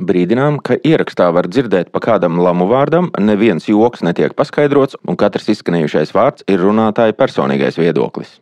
[0.00, 5.50] Brīdinām, ka ierakstā var dzirdēt pa kādam lamu vārdam, neviens joks netiek paskaidrots, un katrs
[5.52, 8.38] izskanējušais vārds ir runātāja personīgais viedoklis.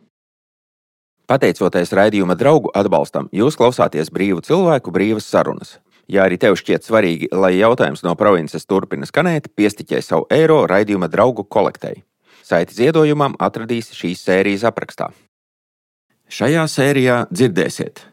[1.27, 5.75] Pateicoties raidījuma draugu atbalstam, jūs klausāties brīvu cilvēku brīvas sarunas.
[6.09, 11.11] Ja arī tev šķiet svarīgi, lai jautājums no provinces turpina skanēt, piestiķē savu eiro raidījuma
[11.11, 12.05] draugu kolektei.
[12.41, 15.11] Saiti ziedojumam atradīs šīs sērijas aprakstā.
[16.29, 18.05] Šajā sērijā dzirdēsiet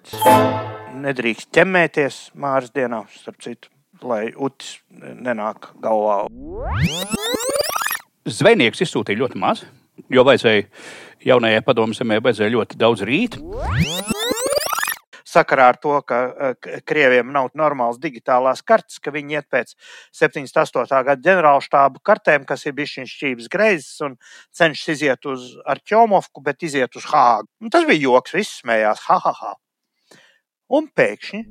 [1.02, 3.70] nedrīkst ķemmēties māras dienā, starp citu,
[4.04, 6.26] lai utis nenāk galvā.
[8.26, 9.64] Zvejnieks izsūtīja ļoti maz,
[10.12, 10.66] jo vajadzēja
[11.26, 13.38] jaunajai padomu zemē vajadzēja ļoti daudz rīt.
[15.26, 16.54] Sakarā ar to, ka
[16.88, 19.74] krieviem nav normāls digitālās kartes, ka viņi iet pēc
[20.16, 20.86] 78.
[21.10, 24.16] gada ģenerālštābu kartēm, kas ir bijušas šķības greizes un
[24.56, 27.50] cenšas iziet uz Arčomovku, bet iziet uz Hāgu.
[27.60, 29.54] Un tas bija joks, viss smējās, ha, ha, ha
[30.70, 31.42] un pēkšņi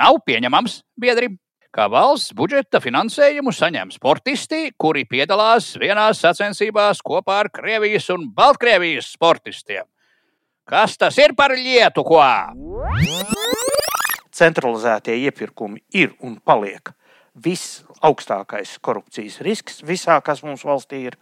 [0.00, 1.30] nav pieņemams, biedri,
[1.74, 9.12] ka valsts budžeta finansējumu saņem sportisti, kuri piedalās vienās sacensībās kopā ar Krievijas un Baltkrievijas
[9.14, 9.86] sportistiem.
[10.70, 12.20] Kas tas ir par lietu, ko?
[14.30, 16.92] Centralizētie iepirkumi ir un paliek
[17.34, 21.18] visaugstākais korupcijas risks visā, kas mums valstī ir.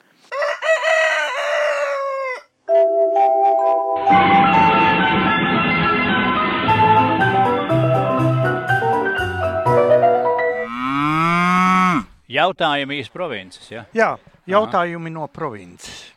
[12.38, 13.66] Jautājumi īsi provinces.
[13.72, 13.84] Ja?
[13.96, 14.12] Jā,
[14.46, 15.16] jautājumi Aha.
[15.16, 16.12] no provinces.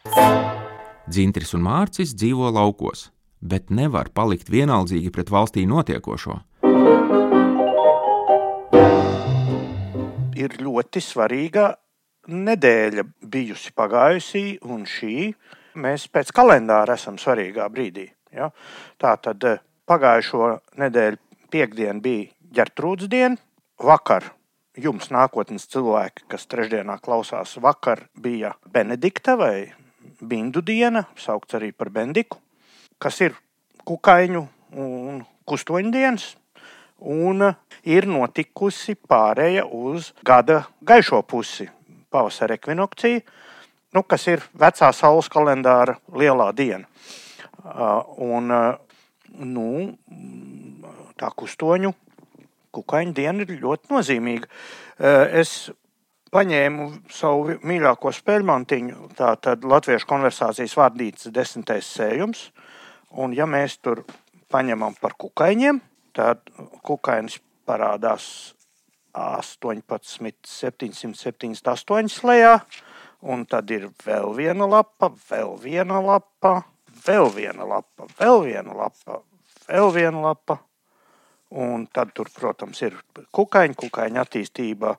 [1.09, 3.07] Dzintris un Mārcis dzīvo laukos,
[3.41, 6.37] bet nevar palikt vienaldzīgi pret valstī notiekošo.
[10.41, 11.71] Ir ļoti svarīga
[12.31, 15.31] nedēļa bijusi pagājusī, un šī
[15.81, 18.07] mēs pēc kalendāra esam svarīgā brīdī.
[18.35, 18.51] Ja?
[19.01, 21.19] Tā tad eh, pagājušo nedēļu
[21.51, 22.29] piekdiena bija
[22.61, 23.41] ģertrūdas diena,
[23.81, 24.31] vakar
[24.77, 29.71] jums, nākotnes cilvēki, kas trešdienā klausās, vakar bija Benedikta vai
[30.21, 32.37] Bindu diena, saukts arī par Bendiku,
[33.01, 33.35] kas ir
[33.87, 34.45] kukaiņu
[34.77, 36.35] un kustoņu dienas.
[37.01, 37.41] Un
[37.81, 41.65] ir notikusi pārēja uz gada gaišo pusi,
[42.13, 43.23] pavasara ekvinokcija,
[43.97, 46.85] nu, kas ir vecā saules kalendāra lielā diena.
[48.21, 48.53] Un,
[49.41, 49.67] nu,
[51.17, 51.95] tā kustoņu
[52.75, 54.49] kukaiņa diena ir ļoti nozīmīga.
[54.99, 55.71] Eh, es
[56.31, 62.49] paņēmu savu mīļāko spēļmantiņu, tātad Latviešu konversācijas vārdītes desmitais sējums,
[63.11, 64.05] un ja mēs tur
[64.51, 65.81] paņemam par kukaiņiem,
[66.15, 66.43] tad
[66.87, 68.25] kukainis parādās
[69.13, 72.55] 18, 778 lejā,
[73.21, 76.61] un tad ir vēl viena lapa, vēl viena lapa,
[77.05, 79.21] vēl viena lapa, vēl viena lapa,
[79.67, 80.61] vēl viena lapa,
[81.51, 82.93] Un tad tur, protams, ir
[83.35, 84.93] kukaiņa, kukaiņa attīstība,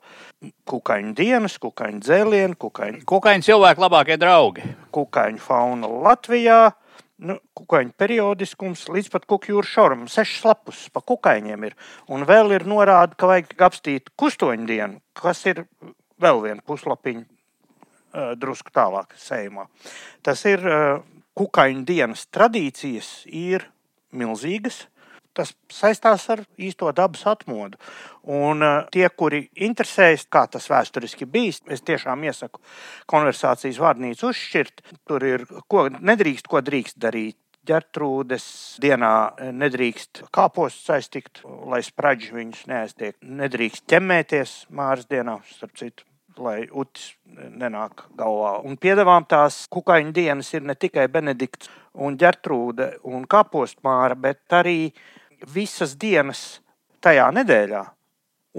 [0.69, 4.67] kukaiņa dienas, kukaiņa dzēlieni, kukaiņa, kukaiņa cilvēku labākie draugi.
[4.93, 6.59] Kukaiņa fauna Latvijā,
[7.25, 10.05] nu, kukaiņa periodiskums līdz pat kukjūra šauram.
[10.05, 11.75] Sešas lapus pa kukaiņiem ir.
[12.13, 15.65] Un vēl ir norāda, ka vajag apstīt kustoņu dienu, kas ir
[16.21, 19.65] vēl viena puslapiņa drusku tālāk sējumā.
[20.21, 20.61] Tas ir
[21.33, 23.65] kukaiņu dienas tradīcijas ir
[24.13, 24.83] milzīgas
[25.37, 27.79] tas saistās ar īsto dabas atmodu.
[28.23, 32.61] Un uh, tie, kuri interesējas, kā tas vēsturiski bijis, es tiešām iesaku
[33.11, 34.85] konversācijas vārnīcu uzšķirt.
[35.09, 37.37] Tur ir, ko nedrīkst, ko drīkst darīt.
[37.63, 38.45] Gertrūdes
[38.83, 39.13] dienā
[39.55, 43.15] nedrīkst kāpostus aiztikt, lai spraģi viņus neaiztiek.
[43.23, 46.03] Nedrīkst ķemmēties māras dienā, starp citu
[46.39, 48.57] lai utis nenāk galvā.
[48.65, 54.93] Un piedāvām tās kukaiņu dienas ir ne tikai Benedikts un Gertrūde un Kapostmāra, bet arī
[55.49, 56.61] visas dienas
[57.03, 57.83] tajā nedēļā,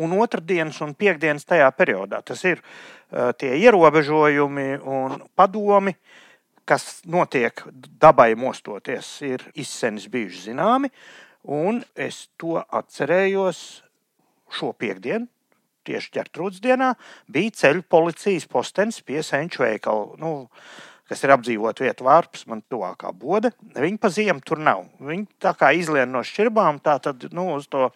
[0.05, 2.21] un otrdienas un piekdienas tajā periodā.
[2.27, 5.95] Tas ir uh, tie ierobežojumi un padomi,
[6.65, 7.61] kas notiek
[8.01, 10.91] dabai mostoties, ir izsenis bijuši zināmi,
[11.45, 13.61] un es to atcerējos
[14.55, 15.29] šo piekdienu.
[15.85, 16.95] Tieši ķertrūdas dienā
[17.29, 20.15] bija ceļu policijas postenis pie senču veikala.
[20.17, 20.47] Nu,
[21.15, 23.55] kas ir apdzīvota vieta vārps, man tuvākā bode.
[23.79, 24.85] Viņi pa ziemu tur nav.
[24.99, 27.93] Viņi tā kā izlien no šķirbām, tā tad nu, uz to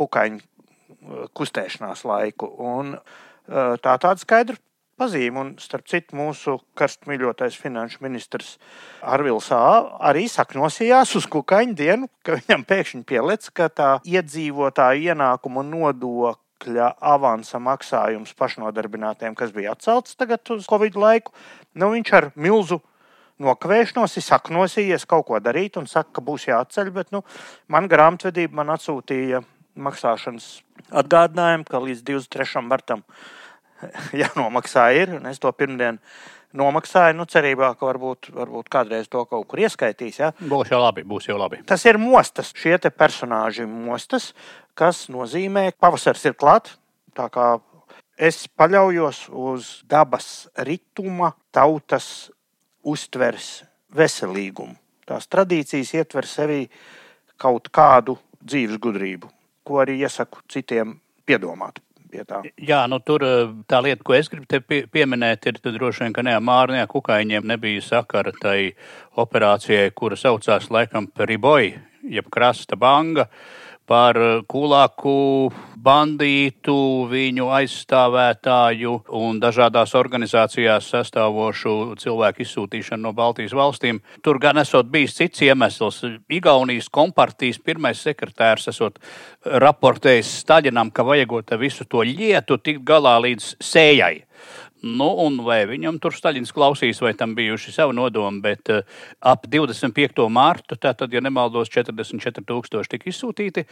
[0.00, 2.50] kukaiņu uh, kustēšanās laiku.
[2.60, 4.60] Un, uh, tā tāda skaidra
[5.00, 8.58] pazīme, un starp citu mūsu karstmīļotais finanšu ministrs
[9.00, 9.62] Arvils A.
[10.10, 15.64] arī saknosījās uz kukaiņu dienu, ka viņam pēkšņi pielec, ka tā iedzīvotāju ienākuma
[16.60, 21.32] nodokļa avansa maksājums pašnodarbinātiem, kas bija atcelts tagad uz Covid laiku,
[21.74, 22.80] nu, viņš ar milzu
[23.40, 27.22] nokavēšanos ir saknosījies kaut ko darīt un saka, ka būs jāatceļ, bet nu,
[27.68, 29.42] man grāmatvedība man atsūtīja
[29.76, 32.62] maksāšanas atgādinājumu, ka līdz 23.
[32.62, 33.02] martam
[34.12, 35.16] jānomaksā ir.
[35.30, 36.00] Es to pirmdien
[36.56, 40.20] nomaksāju, nu, cerībā, ka varbūt, varbūt kādreiz to kaut kur ieskaitīs.
[40.22, 40.30] Ja?
[40.40, 41.62] Būs jau labi, būs jau labi.
[41.66, 44.32] Tas ir mostas, šie personāži mostas,
[44.74, 46.76] kas nozīmē, ka pavasaris ir klāts.
[48.20, 52.30] Es paļaujos uz dabas rituma, tautas
[52.84, 53.62] uztveres
[53.96, 54.76] veselīgumu.
[55.08, 56.60] Tās tradīcijas ietver sevī
[57.40, 59.30] kaut kādu dzīves gudrību,
[59.64, 61.80] ko arī iesaku citiem piedomāt.
[62.10, 62.40] Pie tā.
[62.58, 63.22] Jā, nu tur
[63.70, 67.46] tā lieta, ko es gribu te pie, pieminēt, ir droši vien, ka ne Mārnē Kukaiņiem
[67.46, 68.72] nebija sakara tai
[69.20, 71.78] operācijai, kura saucās laikam Riboja,
[72.10, 73.28] jeb Krasta Banga.
[73.30, 75.50] Uh, par eh, kulāku
[75.80, 76.76] bandītu,
[77.10, 84.02] viņu aizstāvētāju un dažādās organizācijās sastāvošu cilvēku izsūtīšanu no Baltijas valstīm.
[84.22, 86.02] Tur gan esot bijis cits iemesls.
[86.30, 89.00] Igaunijas kompartijas pirmais sekretārs esot
[89.64, 94.26] raportējis Staļinam, ka vajagot visu to lietu tikt galā līdz sējai.
[94.82, 98.80] Nu, un vai viņam tur Staļins klausīs, vai tam bijuši savi nodomi, bet uh,
[99.20, 100.24] ap 25.
[100.32, 103.66] mārtu, tātad, ja nemaldos, 44,000 tika izsūtīti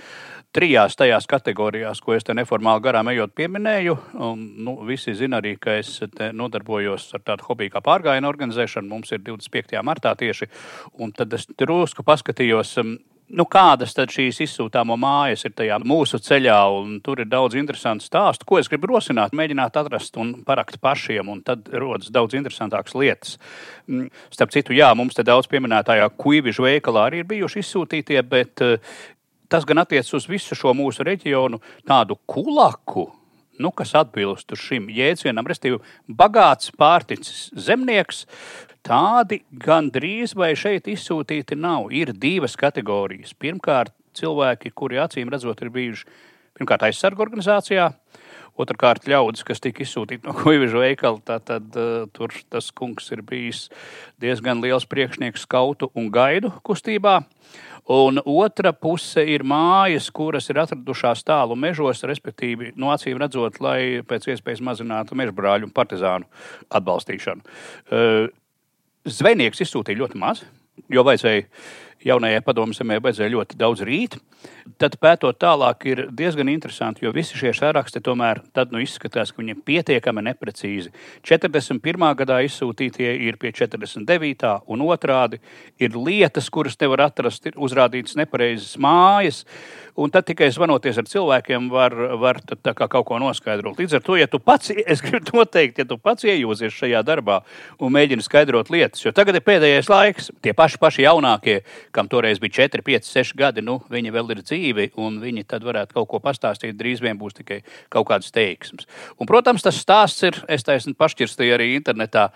[0.53, 3.97] trijās tajās kategorijās, ko es te neformāli garām ejot pieminēju.
[4.29, 5.97] Un, nu, visi zina arī, ka es
[6.37, 8.93] nodarbojos ar tādu hobiju kā pārgājienu organizēšanu.
[8.93, 9.81] Mums ir 25.
[9.87, 10.51] martā tieši,
[11.01, 12.77] un tad es drusku paskatījos.
[12.83, 17.59] Um, nu, kādas tad šīs izsūtāmo mājas ir tajā mūsu ceļā, un tur ir daudz
[17.59, 22.39] interesantu stāstu, ko es gribu rosināt, mēģināt atrast un parakt pašiem, un tad rodas daudz
[22.39, 23.37] interesantākas lietas.
[23.89, 28.65] Mm, starp citu, jā, mums te daudz pieminētājā kuivižu veikalā arī ir bijuši izsūtītie, bet
[28.65, 28.97] eh,
[29.49, 33.09] tas gan attiecas uz visu šo mūsu reģionu, tādu kulaku.
[33.59, 35.83] Nu, kas atbilst šim jēdzienam, respektīvi,
[36.21, 38.25] bagāts, pārticis zemnieks,
[38.89, 41.91] Tādi gandrīz vai šeit izsūtīti nav.
[41.93, 43.35] Ir divas kategorijas.
[43.37, 46.07] Pirmkārt, cilvēki, kuri acīm redzot, ir bijuši
[46.57, 47.91] pirmkārt aizsargu organizācijā.
[48.59, 53.23] Otrakārt, ļaudis, kas tika izsūtīti no Kuiviža veikala, tad, tad uh, tur tas kungs ir
[53.27, 53.69] bijis
[54.23, 57.21] diezgan liels priekšnieks skautu un gaidu kustībā.
[57.89, 64.03] Un otra puse ir mājas, kuras ir atradušās tālu mežos, respektīvi, no acīm redzot, lai
[64.05, 66.29] pēc iespējas mazinātu mežbrāļu un partizānu
[66.69, 67.57] atbalstīšanu.
[67.89, 68.29] Uh,
[69.09, 70.43] Zvejnieks izsūtīja ļoti maz,
[70.93, 71.47] jo vajadzēja
[72.05, 74.19] jaunajai padomu zemē vajadzēja ļoti daudz rīt.
[74.77, 78.43] Tad pētot tālāk, ir diezgan interesanti, jo visi šie saraksti tomēr
[78.73, 80.93] nu izskatās, ka viņi ir pietiekami neprecīzi.
[81.25, 82.07] 41.
[82.19, 84.53] gadā izsūtītie ir pie 49.
[84.69, 85.41] un otrādi
[85.81, 89.45] ir lietas, kuras nevar atrast, ir uzrādītas nepareizas mājas.
[89.99, 92.39] Un tad tikai zvanoties ar cilvēkiem, var, var
[92.77, 93.81] kaut ko noskaidrot.
[93.81, 97.41] Līdz ar to, ja tu pats, es gribu noteikt, ja tu pats iejūzies šajā darbā
[97.83, 101.59] un mēģini skaidrot lietas, jo tagad ir pēdējais laiks, tie paši, paši jaunākie,
[101.95, 104.58] kam toreiz bija 4, 5, 6 gadi, nu, viņi vēl ir dzīvi,
[105.01, 106.77] un viņi tad varētu kaut ko pastāstīt.
[106.79, 107.61] Drīz vien būs tikai
[107.93, 108.89] kaut kādas teiksmes.
[109.19, 112.29] Un, protams, tas stāsts ir, es taisnu pašķirstīju arī internetā,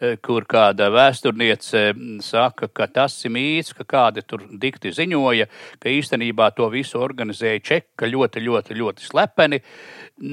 [0.00, 5.48] eh, kur kāda vēsturniece mm, saka, ka tas ir mīts, ka kādi tur dikti ziņoja,
[5.82, 9.62] ka īstenībā to visu organizēja Čeka ļoti, ļoti, ļoti slepeni.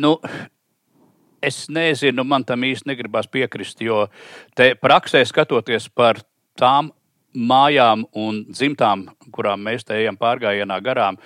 [0.01, 0.17] Nu,
[1.45, 4.05] es nezinu, man tam īsti negribas piekrist, jo
[4.57, 6.21] te praksē skatoties par
[6.59, 6.91] tām
[7.35, 9.05] mājām un dzimtām,
[9.35, 11.19] kurām mēs te ejam pārgājienā garām,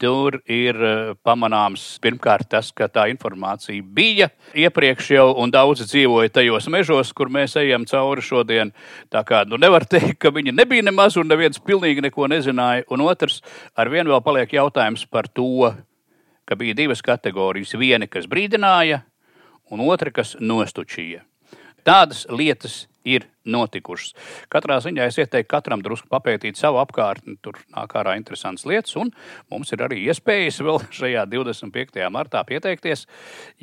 [0.00, 6.32] tur ir eh, pamanāms pirmkārt tas, ka tā informācija bija iepriekš jau, un daudzi dzīvoja
[6.38, 8.72] tajos mežos, kur mēs ejam cauri šodien.
[9.12, 12.86] Tā kā nu, nevar teikt, ka viņi nebija nemaz, un neviens pilnīgi neko nezināja.
[12.92, 13.40] Un otrs,
[13.76, 15.72] ar vienu vēl paliek jautājums par to,
[16.46, 17.74] ka bija divas kategorijas.
[17.80, 19.02] Viena, kas brīdināja,
[19.72, 21.24] un otra, kas nostučīja.
[21.86, 24.14] Tādas lietas ir notikušas.
[24.52, 27.36] Katrā ziņā es ieteiktu katram drusku papētīt savu apkārtni.
[27.44, 29.12] Tur nāk ārā interesantas lietas, un
[29.52, 32.02] mums ir arī iespējas vēl šajā 25.
[32.12, 33.06] martā pieteikties.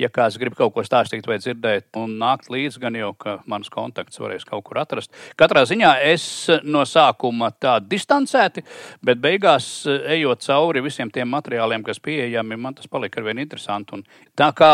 [0.00, 3.70] Ja kāds grib kaut ko stāstīt vai dzirdēt, un nākt līdzi, gan jau, ka mans
[3.72, 5.12] kontakts varēs kaut kur atrast.
[5.40, 6.26] Katrā ziņā es
[6.64, 8.64] no sākuma tā distancēti,
[9.04, 13.98] bet beigās, ejot cauri visiem tiem materiāliem, kas pieejami, man tas palika ar vien interesanti.
[13.98, 14.04] Un
[14.38, 14.72] tā kā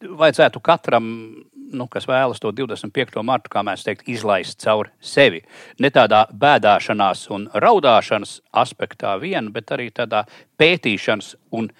[0.00, 1.10] vajadzētu katram
[1.72, 3.20] nu, kas vēlas to 25.
[3.26, 5.42] martu, kā mēs teiktu, izlaist caur sevi.
[5.80, 10.24] Ne tādā bēdāšanās un raudāšanas aspektā vien, bet arī tādā
[10.60, 11.70] pētīšanas un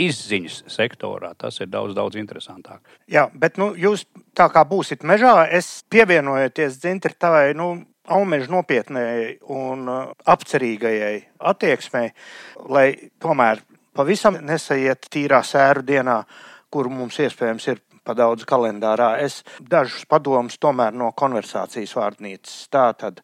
[0.00, 1.34] izziņas sektorā.
[1.38, 2.82] Tas ir daudz, daudz interesantāk.
[3.10, 7.50] Jā, bet nu, jūs tā kā būsiet mežā, es pievienojoties dzintri tavai.
[7.58, 7.74] Nu...
[8.04, 11.14] Aumeža nopietnējai un uh, apcerīgajai
[11.48, 12.10] attieksmei,
[12.68, 12.82] lai
[13.16, 13.62] tomēr
[13.96, 16.18] pavisam nesaiet tīrā sēru dienā,
[16.68, 19.14] kur mums iespējams ir pa daudz kalendārā.
[19.24, 22.56] Es dažus padomus tomēr no konversācijas vārnīcas.
[22.72, 23.22] Tā tad,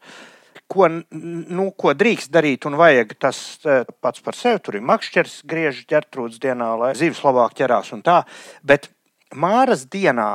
[0.71, 4.63] ko, nu, ko drīkst darīt un vajag, tas eh, pats par sevi.
[4.65, 8.23] Tur ir makšķers, griež ģērtrūdas dienā, lai zivs labāk ķerās un tā.
[8.67, 8.91] Bet
[9.37, 10.31] māras dienā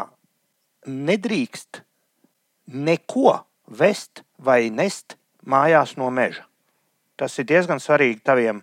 [0.86, 1.82] nedrīkst
[2.75, 6.46] neko vest vai nest mājās no meža.
[7.16, 8.62] Tas ir diezgan svarīgi taviem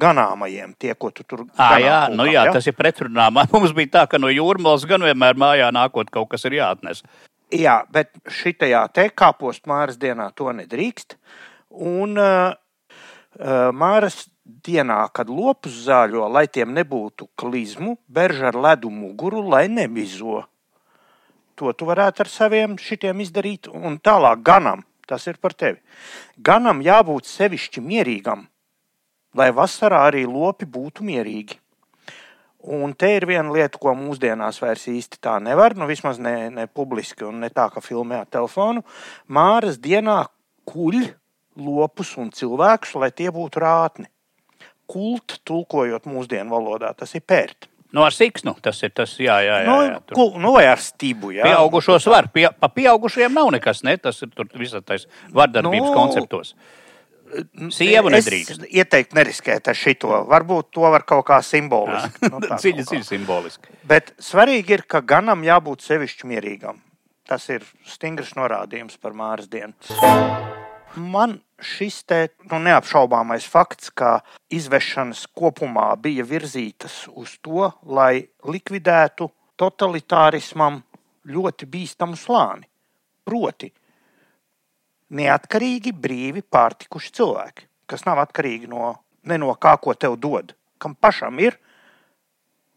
[0.00, 2.54] ganāmajiem, tie, ko tu tur ganā jā, kūkā, nu jā, ja?
[2.56, 3.28] tas ir pretrunā.
[3.52, 7.04] Mums bija tā, ka no jūrmālas gan vienmēr mājā nākot kaut kas ir jāatnes.
[7.54, 11.18] Jā, bet šitajā te kāpostu māras dienā to nedrīkst.
[11.74, 12.54] Un uh,
[13.74, 20.44] māras dienā, kad lopus zāļo, lai tiem nebūtu klizmu, berža ar ledu muguru, lai nemizo.
[21.54, 23.68] To tu varētu ar saviem šitiem izdarīt.
[23.70, 25.78] Un tālāk ganam, tas ir par tevi.
[26.42, 28.48] Ganam jābūt sevišķi mierīgam,
[29.36, 31.58] lai vasarā arī lopi būtu mierīgi.
[32.64, 36.64] Un te ir viena lieta, ko mūsdienās vairs īsti tā nevar, nu vismaz ne, ne
[36.66, 38.80] publiski un ne tā, ka filmē ar telefonu.
[39.28, 40.22] Māras dienā
[40.70, 41.02] kuļ
[41.60, 44.08] lopus un cilvēkus, lai tie būtu rātni.
[44.88, 47.68] Kult, tulkojot mūsdienu valodā, tas ir pērt.
[47.94, 49.66] Nu, ar siksnu tas ir tas, jā, jā, jā.
[49.68, 50.16] Nu, jā tur.
[50.18, 51.44] kul, nu vai ar stibu, jā.
[51.46, 53.94] Pieaugušos var, pie, pa pieaugušiem nav nekas, ne?
[54.02, 56.56] Tas ir tur visātais vardarbības Nu, konceptos.
[57.74, 58.64] Sievu Es nedrīkst.
[58.70, 60.10] ieteiktu neriskēt ar šito.
[60.30, 62.30] Varbūt to var kaut kā simboliski.
[62.30, 62.58] nu, kā.
[62.60, 63.68] dziļi simboliski.
[63.88, 66.80] Bet svarīgi ir, ka ganam jābūt sevišķi mierīgam.
[67.28, 69.72] Tas ir stingrs norādījums par māras dienu.
[70.94, 72.18] Man šis te
[72.50, 74.20] nu, neapšaubāmais fakts, ka
[74.52, 80.82] izvešanas kopumā bija virzītas uz to, lai likvidētu totalitārismam
[81.26, 82.68] ļoti bīstamu slāni.
[83.24, 83.70] Proti,
[85.12, 88.94] neatkarīgi, brīvi pārtikuši cilvēki, kas nav atkarīgi no,
[89.24, 90.54] no kā, ko tev dod.
[90.80, 91.58] Kam pašam ir,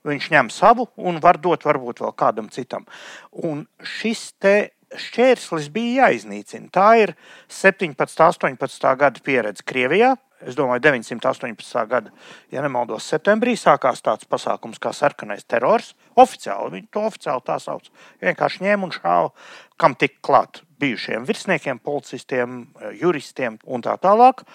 [0.08, 2.88] viņš ņem savu un var dot varbūt vēl kādam citam.
[3.32, 4.56] Un šis te
[4.96, 6.70] šķērslis bija jāiznīcina.
[6.72, 7.14] Tā ir
[7.52, 10.16] 17, 18 gada pieredze Krievijā.
[10.46, 11.86] Es domāju, 918.
[11.90, 12.12] gada,
[12.54, 15.96] ja nemaldos, septembrī sākās tāds pasākums kā sarkanais terors.
[16.14, 17.90] Oficiāli viņi to oficiāli tā sauc.
[18.22, 19.32] Vienkārši ņēma un šāva,
[19.82, 22.60] kam tik klāt bijušiem virsniekiem, policistiem,
[23.02, 24.46] juristiem un tā tālāk.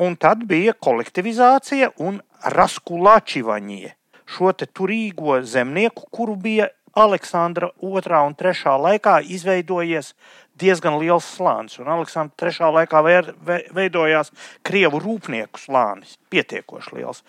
[0.00, 2.22] Un tad bija kolektivizācija un
[2.54, 3.92] raskulāčivaņie.
[4.28, 8.22] Šo turīgo zemnieku, kuru bija Aleksandra 2.
[8.26, 8.74] un 3.
[8.84, 10.14] laikā izveidojies
[10.58, 11.78] diezgan liels slānis.
[11.80, 12.72] Un Aleksandra 3.
[12.72, 17.22] laikā vēr- ve- veidojās krievu rūpnieku slānis, pietiekoši liels.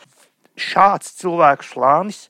[0.56, 2.30] Šāds cilvēku slānis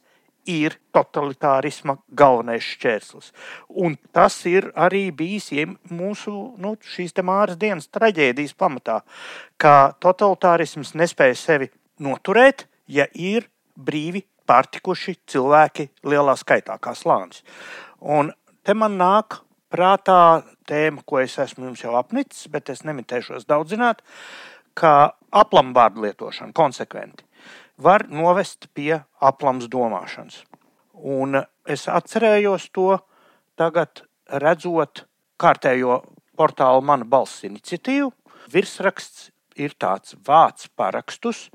[0.50, 3.32] ir totalitārisma galvenais šķērslis.
[3.70, 5.52] Un tas ir arī bijis
[5.90, 9.02] mūsu nu, šīs māras dienas traģēdijas pamatā,
[9.58, 11.70] ka totalitārisms nespēja sevi
[12.00, 17.44] noturēt, ja ir brīvi pārtikuši cilvēki lielā skaitā, kā slānis.
[18.02, 18.34] Un
[18.66, 19.40] te man nāk
[19.70, 24.02] prātā tēma, ko es esmu jums jau apnicis, bet es nemitēšos daudzināt,
[24.74, 27.26] ka aplam vārdu lietošana konsekventi
[27.80, 30.44] var novest pie aplams domāšanas.
[31.00, 32.98] Un es atcerējos to
[33.60, 34.04] tagad,
[34.44, 35.06] redzot
[35.40, 36.02] kārtējo
[36.40, 38.12] portālu Mana balss iniciatīvu.
[38.52, 39.30] Virsraksts
[39.60, 41.48] ir tāds vāc parakstus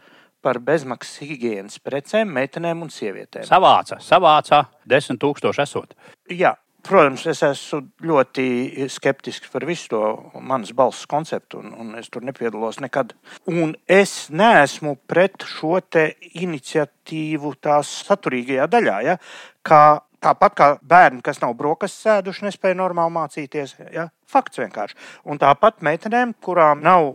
[0.45, 3.47] par bezmaksas higiēnas precēm, meitenēm un sievietēm.
[3.49, 5.97] Savāca, savāca, desmit tūkstoši esot.
[6.33, 6.53] Jā,
[6.85, 10.03] protams, es esmu ļoti skeptisks par visu to
[10.45, 13.15] manas balss konceptu, un, un es tur nepiedalos nekad.
[13.51, 16.11] Un es neesmu pret šo te
[16.45, 18.99] iniciatīvu tās saturīgajā daļā.
[19.09, 19.19] Ja?
[19.65, 19.83] Kā,
[20.25, 23.79] tāpat kā bērni, kas nav brokastis sēduši, nespēja normāli mācīties.
[23.95, 24.11] Ja?
[24.31, 24.99] Fakts vienkārši.
[25.31, 27.15] Un tāpat meitenēm, kurām nav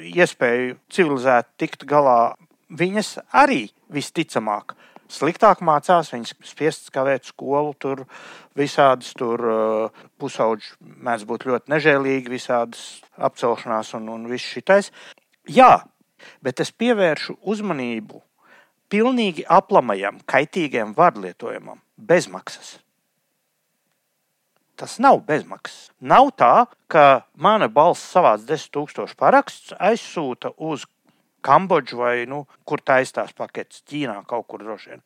[0.00, 2.34] iespēju civilizēti tikt galā,
[2.70, 4.76] viņas arī visticamāk
[5.10, 8.04] sliktāk mācās, viņas spiestas kavēt skolu, tur
[8.58, 14.92] visādas tur uh, pusauģi mēdz būt ļoti nežēlīgi, visādas apcelšanās un, un viss šitais.
[15.50, 15.80] Jā,
[16.44, 18.22] bet es pievēršu uzmanību
[18.90, 22.78] pilnīgi aplamajam, kaitīgam vārdlietojumam, bezmaksas.
[24.80, 25.90] Tas nav bezmaksas.
[26.00, 30.86] Nav tā, ka mana balss savāc 10,000 parakstus, aizsūta uz
[31.44, 35.02] Kambodžu vai nu, kur taisās paketes, Ķīnā kaut kur droši vien.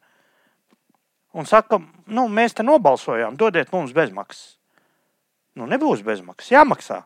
[1.35, 4.55] Un saka, nu, mēs te nobalsojām, dodiet mums bezmaksas.
[5.59, 7.01] Nu, nebūs bezmaksas, jāmaksā.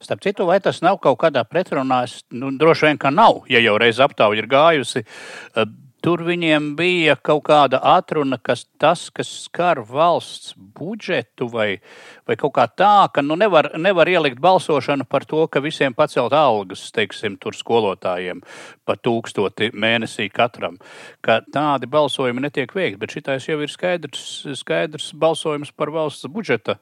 [0.00, 2.04] Starp citu, vai tas nav kaut kādā pretrunā?
[2.34, 3.42] Nu, droši vien, ka nav.
[3.52, 5.66] Ja jau reiz aptauja ir gājusi, eh,
[6.06, 11.80] tur viņiem bija kaut kāda atruna, kas tas, kas skar valsts budžetu vai,
[12.28, 16.36] vai kaut kā tā, ka nu, nevar, nevar ielikt balsošanu par to, ka visiem pacelt
[16.36, 18.44] algas, teiksim, tur skolotājiem
[18.86, 20.78] pa tūkstoti mēnesī katram.
[21.26, 24.28] Ka tādi balsojumi netiek veikti, bet šitais jau ir skaidrs,
[24.62, 26.78] skaidrs balsojums par valsts budžeta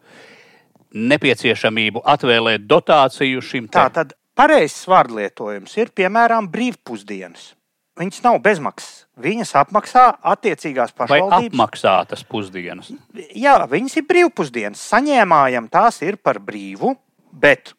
[0.92, 7.52] nepieciešamību atvēlēt dotāciju šim Tā tad Pareizs vārdlietojums ir piemēram brīvpusdienas.
[7.94, 9.04] Viņas nav bezmaksas.
[9.14, 11.52] Viņas apmaksā attiecīgās Vai pašvaldības.
[11.54, 12.90] apmaksātas pusdienas?
[13.14, 14.82] Jā, viņas ir brīvpusdienas.
[14.90, 16.96] Saņēmājam tās ir par brīvu,
[17.30, 17.72] bet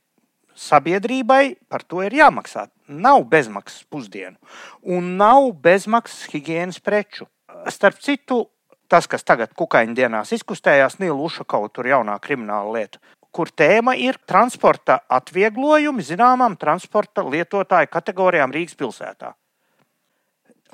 [0.55, 2.69] sabiedrībai par to ir jāmaksā.
[2.87, 4.37] Nav bezmaksas pusdienu
[4.83, 7.27] un nav bezmaksas higiēnas preču.
[7.67, 8.45] Starp citu,
[8.87, 13.01] tas, kas tagad kukaiņu dienās izkustējās, Nīla Ušakauta tur jaunā krimināla lieta,
[13.35, 19.33] kur tēma ir transporta atvieglojumi zināmām transporta lietotāju kategorijām Rīgas pilsētā.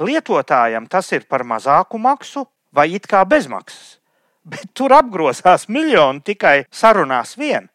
[0.02, 4.00] Lietotājam tas ir par mazāku maksu vai it kā bezmaksas,
[4.44, 7.70] bet tur apgrozās miljoni tikai sarunās vien.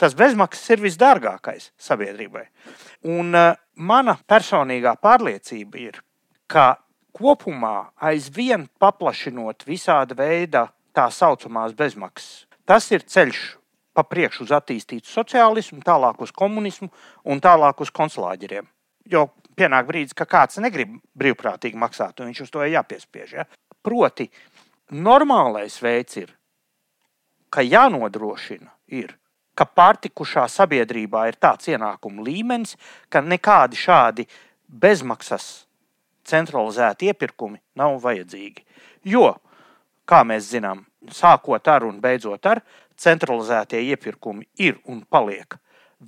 [0.00, 2.46] Tas bezmaksas ir visdārgākais sabiedrībai.
[3.12, 6.00] Un uh, mana personīgā pārliecība ir,
[6.50, 6.76] ka
[7.14, 10.66] kopumā aizvien paplašinot visāda veida
[10.96, 13.42] tā saucamās bezmaksas, tas ir ceļš
[13.92, 16.88] pa priekšu uz attīstītu sociālismu, tālāk uz komunismu
[17.28, 18.64] un tālāk uz konsulāģeriem.
[19.12, 23.34] Jo pienāk brīdis, ka kāds negrib brīvprātīgi maksāt, un viņš uz to ir jāpiespiež.
[23.38, 23.46] Ja?
[23.84, 24.28] Proti,
[24.92, 26.30] normālais veids ir,
[27.52, 29.16] ka jānodrošina, ir,
[29.58, 32.76] ka pārtikušā sabiedrībā ir tāds ienākumu līmenis,
[33.12, 34.26] ka nekādi šādi
[34.66, 35.66] bezmaksas
[36.28, 38.64] centralizēti iepirkumi nav vajadzīgi.
[39.12, 39.34] Jo,
[40.08, 42.62] kā mēs zinām, sākot ar un beidzot ar,
[42.96, 45.58] centralizētie iepirkumi ir un paliek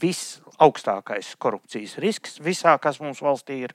[0.00, 3.74] visaugstākais korupcijas risks visā, kas mums valstī ir.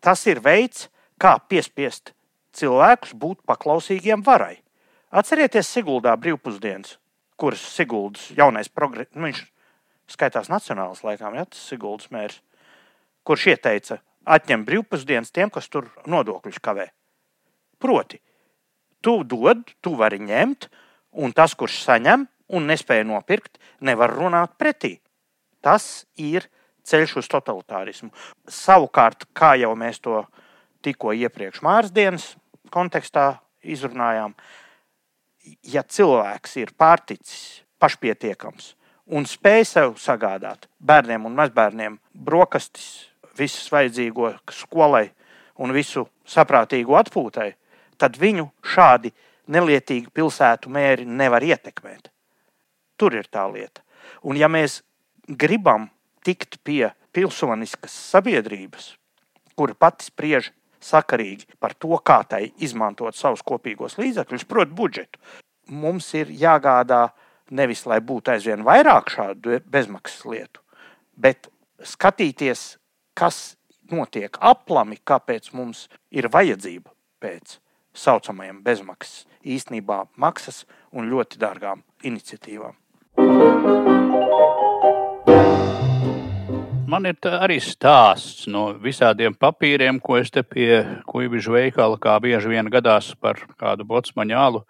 [0.00, 2.12] Tas ir veids, kā piespiest
[2.54, 4.58] cilvēkus būt paklausīgiem varai.
[5.10, 6.98] Atcerieties, Siguldā brīvpusdienas,
[7.40, 9.44] kuras Siguldas jaunais progress, nu, viņš
[10.12, 12.40] skaitās nacionāls laikām, ja tas Siguldas mērs,
[13.24, 16.90] kurš ieteica atņemt brīvpusdienas tiem, kas tur nodokļus kavē.
[17.80, 18.20] Proti,
[19.00, 20.68] tu dod, tu vari ņemt,
[21.22, 24.98] un tas, kurš saņem un nespēja nopirkt, nevar runāt pretī.
[25.64, 26.46] Tas ir
[26.88, 28.10] ceļš uz totalitārismu.
[28.48, 30.22] Savukārt, kā jau mēs to
[30.84, 32.32] tikko iepriekš Māras dienas
[32.72, 34.34] kontekstā izrunājām,
[35.64, 38.74] ja cilvēks ir pārticis, pašpietiekams
[39.08, 45.08] un spēj sev sagādāt bērniem un mazbērniem brokastis, visu vajadzīgo skolai
[45.62, 47.52] un visu saprātīgu atpūtai,
[47.98, 49.12] tad viņu šādi
[49.48, 52.10] nelietīgi pilsētu mēri nevar ietekmēt.
[52.98, 53.82] Tur ir tā lieta.
[54.26, 54.82] Un ja mēs
[55.28, 55.88] gribam
[56.24, 58.94] tikt pie pilsoniskas sabiedrības,
[59.56, 60.52] kura pati spriež
[60.84, 65.20] sakarīgi par to, kā tai izmantot savus kopīgos līdzekļus, proti, budžetu,
[65.68, 67.08] mums ir jāgādā
[67.50, 70.62] nevis, lai būtu aizvien vairāk šādu bezmaksas lietu,
[71.16, 71.50] bet
[71.82, 72.76] skatīties,
[73.18, 73.56] kas
[73.90, 77.58] notiek aplami, kāpēc mums ir vajadzība pēc
[77.98, 83.97] saucamajām bezmaksas, īstenībā maksas un ļoti dārgām iniciatīvām.
[86.88, 90.78] Man ir arī stāsts no visādiem papīriem, ko es te pie
[91.10, 94.62] kuģiņa veikala, kā bieži vien gadās par kādu botsmaņālu,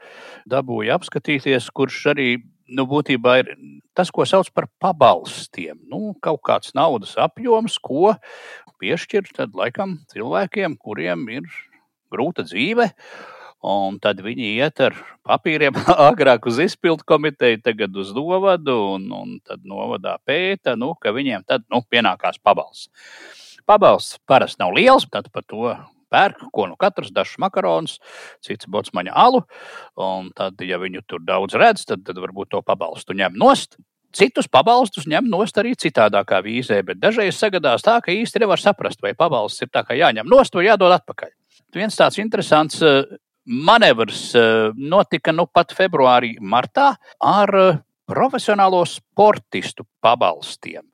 [0.50, 2.26] dabūju apskatīties, kurš arī
[2.74, 3.52] nu, būtībā ir
[3.94, 5.78] tas, ko sauc par pabalstiem.
[5.86, 8.16] Nu, kaut kāds naudas apjoms, ko
[8.82, 11.46] piešķirt laikam cilvēkiem, kuriem ir
[12.10, 12.90] grūta dzīve.
[13.66, 14.94] Un tad viņi iet ar
[15.26, 15.74] papīriem
[16.10, 21.42] agrāk uz izpildu komiteju, tagad uz novadu, un, un tad novadā pēta, nu, ka viņiem
[21.48, 22.92] tad nu, pienākās pabalsts.
[23.68, 25.74] Pabalsts parasti nav liels, tad par to
[26.08, 27.98] pērk, ko nu katrs dažs makaronus,
[28.44, 29.42] cits botsmaņa alu.
[30.00, 33.76] Un tad, ja viņu tur daudz redz, tad, tad varbūt to pabalstu ņem nost.
[34.16, 39.02] Citus pabalstus ņem nost arī citādākā vīzē, bet dažreiz sagadās tā, ka īsti nevar saprast,
[39.04, 41.34] vai pabalsts ir tā kā jāņem nost vai jādod atpakaļ.
[41.76, 42.80] Viens tāds interesants
[43.48, 44.30] manevrs
[44.76, 46.92] notika nu pat februārī, martā
[47.24, 47.54] ar
[48.08, 50.84] profesionālo sportistu pabalstiem.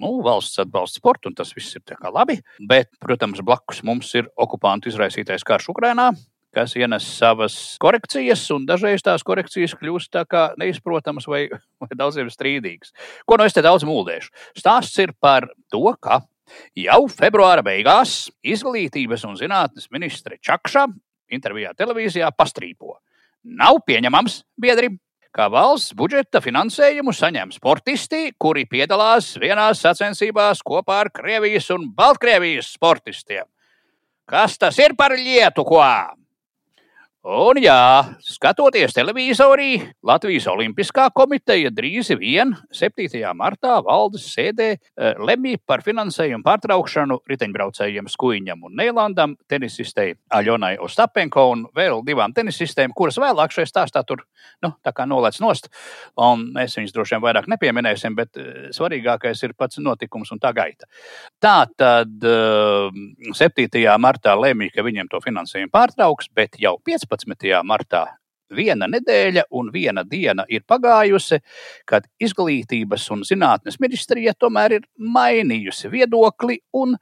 [0.00, 2.38] Nu, valsts atbalsta sportu, un tas viss ir labi.
[2.70, 6.08] Bet, protams, blakus mums ir okupantu izraisītais karš Ukrajinā,
[6.56, 10.16] kas ienes savas korekcijas, un dažreiz tās korekcijas kļūst
[10.58, 11.46] neizprotamas vai,
[11.82, 12.94] vai daudziem strīdīgas.
[13.28, 14.32] Ko no es te daudz mūldēšu?
[14.56, 16.22] Stāsts ir par to, ka
[16.72, 20.86] jau februāra beigās izglītības un zinātnes ministre Čakša
[21.32, 22.96] intervijā televīzijā pastrīpo.
[23.44, 24.90] Nav pieņemams, biedri,
[25.32, 32.72] ka valsts budžeta finansējumu saņem sportisti, kuri piedalās vienās sacensībās kopā ar Krievijas un Baltkrievijas
[32.74, 33.46] sportistiem.
[34.28, 35.82] Kas tas ir par lietu, ko?
[37.28, 39.74] Un jā, skatoties televizorī,
[40.08, 43.20] Latvijas Olimpiskā komiteja drīz vien 7.
[43.36, 51.44] martā valdes sēdē eh, lemj par finansējumu pārtraukšanu riteņbraucējiem Skuiņam un Neilandam, tenisistei Aļonai Ostapenko
[51.52, 54.24] un vēl divām tenisistēm, kuras vēlāk šajā stāstā tur
[54.64, 54.72] nu,
[55.12, 55.68] nolaists nost.
[56.16, 60.54] Un mēs viņus droši vien vairāk nepieminēsim, bet eh, svarīgākais ir pats notikums un tā
[60.56, 60.88] gaita.
[61.44, 63.68] Tā tad 7.
[63.68, 67.17] Eh, martā lemj, ka viņiem to finansējumu pārtrauks, bet jau 15.
[67.18, 67.62] 15.
[67.64, 68.06] martā.
[68.48, 71.40] Viena nedēļa un viena diena ir pagājusi,
[71.84, 76.96] kad Izglītības un zinātnes ministrija tomēr ir mainījusi viedokli un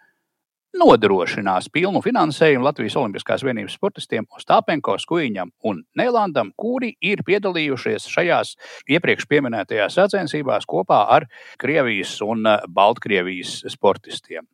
[0.77, 8.57] nodrošinās pilnu finansējumu Latvijas Olimpiskās vienības sportistiem Ostāpenko, Skuiņam un Nēlandam, kuri ir piedalījušies šajās
[8.91, 11.31] iepriekš minētajās sacensībās kopā ar
[11.63, 14.45] Krievijas un Baltkrievijas sportistiem.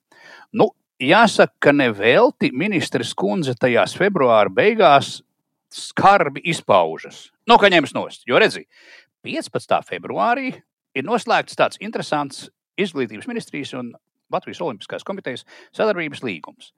[0.53, 0.69] Nu,
[1.01, 5.23] jāsaka, ka nevelti ministrs kundze tajās februāra beigās
[5.73, 7.31] skarbi izpaužas.
[7.49, 8.27] Nu, kā ņems nost.
[8.29, 8.67] Jo redzi,
[9.27, 9.79] 15.
[9.89, 10.53] februārī
[10.95, 12.49] ir noslēgts tāds interesants
[12.81, 13.93] izglītības ministrijas un
[14.33, 15.45] Latvijas Olimpiskās komitejas
[15.77, 16.73] sadarbības līgums.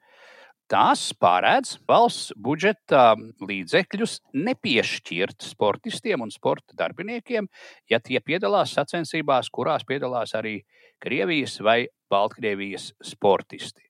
[0.71, 3.13] Tas pārēdz valsts budžeta
[3.45, 4.15] līdzekļus
[4.47, 7.51] nepiešķirt sportistiem un sporta darbiniekiem,
[7.93, 10.63] ja tie piedalās sacensībās, kurās piedalās arī
[11.05, 13.85] Krievijas vai Baltkrievijas sportisti.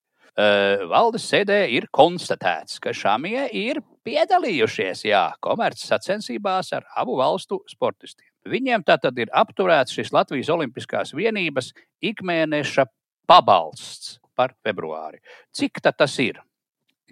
[0.91, 8.29] Valdes sēdē ir konstatēts, ka šāmie ir piedalījušies jā, komerces sacensībās ar abu valstu sportistiem.
[8.49, 11.73] Viņiem tātad ir apturēts šis Latvijas Olimpiskās vienības
[12.05, 12.85] ikmēneša
[13.27, 15.23] pabalsts par februāri.
[15.55, 16.43] Cik tas ir?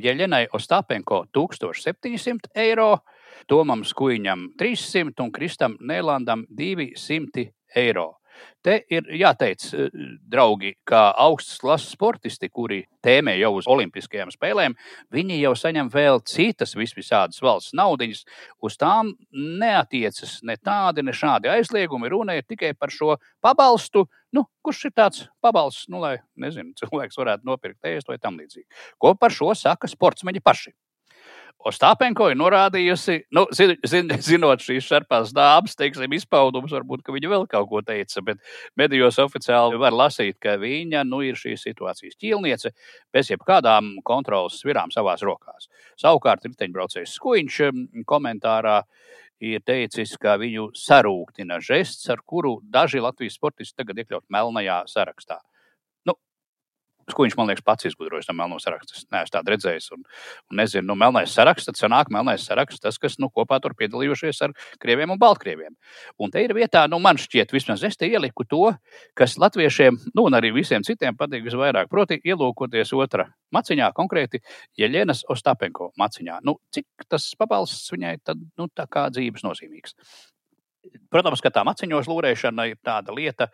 [0.02, 3.02] Jeļenai Ostapenko 1700 eiro,
[3.48, 8.21] Tomam Skuiņam 300 un Kristam Nēlandam 200 eiro.
[8.62, 9.90] Te ir jāteic, eh,
[10.30, 14.76] draugi, kā augstas klases sportisti, kuri tēmē jau uz Olimpiskajām spēlēm,
[15.12, 18.24] viņi jau saņem vēl citas visvisādas valsts naudiņas.
[18.62, 22.10] Uz tām neatiecas ne tādi, ne šādi aizliegumi.
[22.10, 24.06] Runa ir tikai par šo pabalstu.
[24.32, 28.68] Nu, kurš ir tāds pabalsts, nu, lai nezinu, cilvēks varētu nopirkt ēst vai tam līdzīgi?
[28.98, 30.72] Ko par šo saka sportsmeņi paši?
[31.68, 37.46] Ostāpenko ir norādījusi, nu, zin, zin, zinot šīs šarpās dāmas, teiksim, izpaudumus, varbūt viņa vēl
[37.50, 38.40] kaut ko teica, bet
[38.78, 42.72] medijos oficiāli var lasīt, ka viņa nu, ir šīs situācijas ķīlniece
[43.14, 45.70] bez jebkādām kontrolas svirām savās rokās.
[46.00, 47.60] Savukārt riteņbraucējs Skuiņš
[48.10, 48.80] komentārā
[49.42, 55.38] ir teicis, ka viņu sarūktina žests, ar kuru daži Latvijas sportisti tagad iekļaut melnajā sarakstā
[57.16, 58.96] ko viņš man liekas pats izgudrojis no melno saraksta.
[58.96, 59.88] Es neesmu tādu redzējis.
[59.96, 60.02] Un,
[60.50, 64.42] un nezinu, nu, melnais saraksts, tad sanāk melnais saraksts, tas, kas nu, kopā tur piedalījušies
[64.46, 65.76] ar krieviem un baltkrieviem.
[66.22, 68.64] Un te ir vietā, nu, man šķiet, vismaz es te ieliku to,
[69.18, 71.90] kas latviešiem, nu, un arī visiem citiem patīk visvairāk.
[71.92, 74.42] Proti, ielūkoties otrā maciņā, konkrēti
[74.80, 76.40] Jeļenas Ostapenko maciņā.
[76.46, 79.96] Nu, cik tas pabalsts viņai tad, nu, tā kā dzīves nozīmīgs.
[81.12, 83.48] Protams, ka tā maciņos lūrēšana ir tāda lieta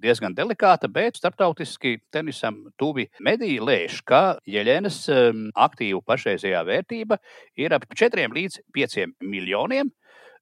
[0.00, 7.20] diezgan delikāta, bet starptautiski tenisam tuvi mediji lēš, ka Jeļenas um, aktīvu pašreizējā vērtība
[7.60, 9.92] ir ap 4 līdz 5 miljoniem.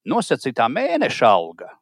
[0.09, 1.73] Nosacītā mēneša alga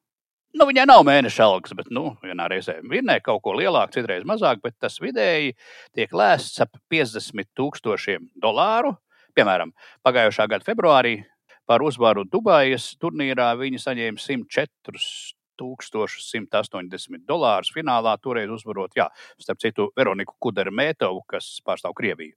[0.56, 4.62] Nu, viņai nav mēneša algas, bet nu, vienā reizē vinnē kaut ko lielāku, citreiz mazāk,
[4.64, 5.52] bet tas vidēji
[5.96, 8.94] tiek lēsts ap 50 tūkstošiem dolāru.
[9.36, 9.74] Piemēram,
[10.06, 11.18] pagājušā gada februārī
[11.66, 19.08] Par uzvaru Dubajas turnīrā viņi saņēma 104 1180 dolārus finālā, toreiz uzvarot, jā,
[19.40, 22.36] starp citu, Veroniku Kudermētovu, kas pārstāv Krieviju.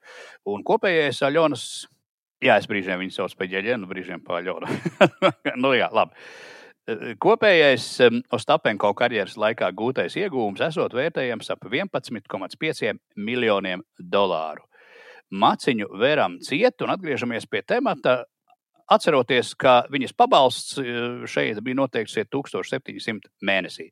[0.49, 1.65] Un kopējais Aļonas,
[2.43, 4.71] jā, es brīžiem viņu sauc par ģeļenu, brīžiem par Aļonu.
[5.63, 6.15] nu jā, labi.
[7.21, 7.85] Kopējais
[8.33, 14.65] Ostapenko karjeras laikā gūtais iegūms esot vērtējams ap 11,5 miljoniem dolāru.
[15.29, 18.23] Maciņu veram ciet un atgriežamies pie temata
[18.89, 20.83] Atceroties, ka viņas pabalsts e,
[21.29, 23.89] šeit bija noteikts 1700 mēnesī.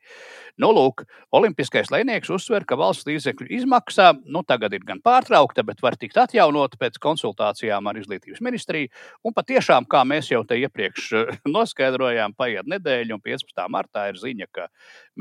[0.58, 1.04] Nu, lūk,
[1.38, 6.18] Olimpiskais lēnieks uzsver, ka valsts līdzekļu izmaksā nu, tagad ir gan pārtraukta, bet var tikt
[6.18, 8.90] atjaunota pēc konsultācijām ar Izglītības ministriju.
[9.22, 11.26] Un patiešām, kā mēs jau te iepriekš e,
[11.58, 13.66] noskaidrojām, paiet nedēļa, un 15.
[13.74, 14.70] martā ir ziņa, ka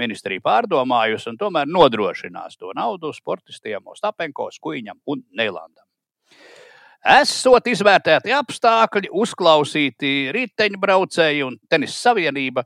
[0.00, 5.85] ministrija pārdomājusi un tomēr nodrošinās to naudu sportistiem Ostapenko, Skuiņam un Neilandam.
[7.06, 12.64] Esot izvērtēti apstākļi, uzklausīti riteņbraucēji un tenisa savienība,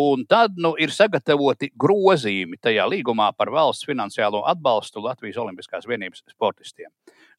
[0.00, 6.24] un tad nu, ir sagatavoti grozījumi tajā līgumā par valsts finansiālo atbalstu Latvijas Olimpiskās vienības
[6.32, 6.88] sportistiem.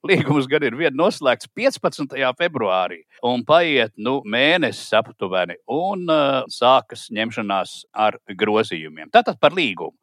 [0.06, 2.14] Līgums gan ir vien noslēgts 15.
[2.38, 9.10] februārī, un paiet nu, mēnesis aptuveni, un uh, sākas ņemšanās ar grozījumiem.
[9.10, 9.98] Tātad par līgumu.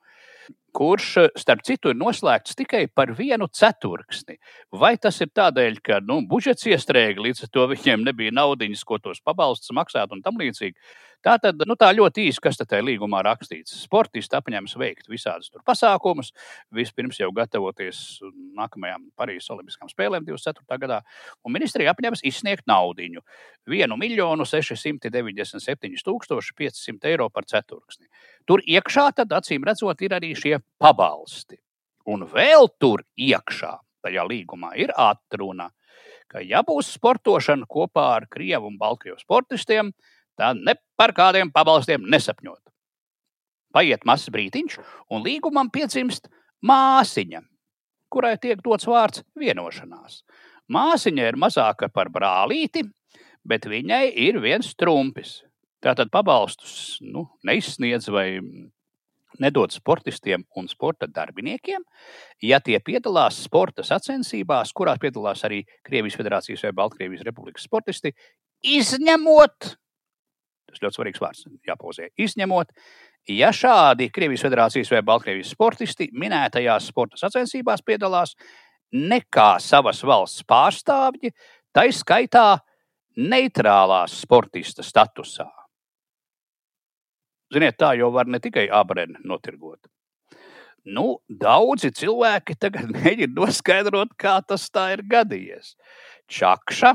[0.77, 4.39] Kurš, starp citu, ir noslēgts tikai par vienu ceturksni.
[4.73, 9.01] Vai tas ir tādēļ, ka nu, budžets iestrēga, līdz ar to viņiem nebija naudiņas, ko
[9.03, 10.77] tos pabalstus maksāt un tam līdzīgi?
[11.25, 13.75] Tā tad nu, tā ļoti īsi, kas tajā līgumā rakstīts.
[13.83, 16.31] Sportisti apņemas veikt visādus pasākumus,
[16.75, 18.21] vispirms jau gatavoties
[18.59, 20.79] nākamajām Parīzes Olimpiskajām spēlēm 24.
[20.79, 21.01] gadā,
[21.43, 23.25] un ministrija apņemas izsniegt naudiņu-
[23.67, 25.99] 1 miljonu 697
[26.55, 28.07] 500 eiro par ceturksni.
[28.47, 31.59] Tur iekšā tad acīm redzot ir arī šie pabalsti.
[32.07, 35.71] Un vēl tur iekšā, tajā līgumā, ir atruna,
[36.29, 42.07] ka ja būs sportošana kopā ar Krievu un Baltkrievijas sportistiem, tad ne par kādiem pabalstiem
[42.11, 42.61] nesapņot.
[43.75, 44.79] Paiet mazs brītiņš,
[45.13, 46.31] un līgumam piedzimst
[46.65, 47.43] māsiņa,
[48.13, 50.23] kurai tiek dots vārds vienošanās.
[50.73, 52.85] Māsiņa ir mazāka par brālīti,
[53.49, 55.43] bet viņai ir viens trumpis.
[55.85, 58.41] Tātad pabalstus nu, neizsniedz vai
[59.39, 61.85] nedod sportistiem un sporta darbiniekiem,
[62.43, 68.15] ja tie piedalās sporta sacensībās, kurās piedalās arī Krievijas Federācijas vai Baltkrievijas Republikas sportisti,
[68.67, 69.77] izņemot
[70.79, 72.09] Tas ļoti svarīgs vārds, jāpauzē.
[72.23, 72.71] Izņemot,
[73.35, 78.37] ja šādi Krievijas Federācijas vai Baltkrievijas sportisti minētajās sporta sacensībās piedalās
[78.95, 81.35] nekā savas valsts pārstāvji,
[81.75, 82.61] tā izskaitā
[83.19, 85.49] neitrālās sportista statusā.
[87.53, 89.89] Ziniet, tā jau var ne tikai abrēnu notirgot.
[90.87, 95.75] Nu, daudzi cilvēki tagad mēģina noskaidrot, kā tas tā ir gadījies.
[96.31, 96.95] Čakša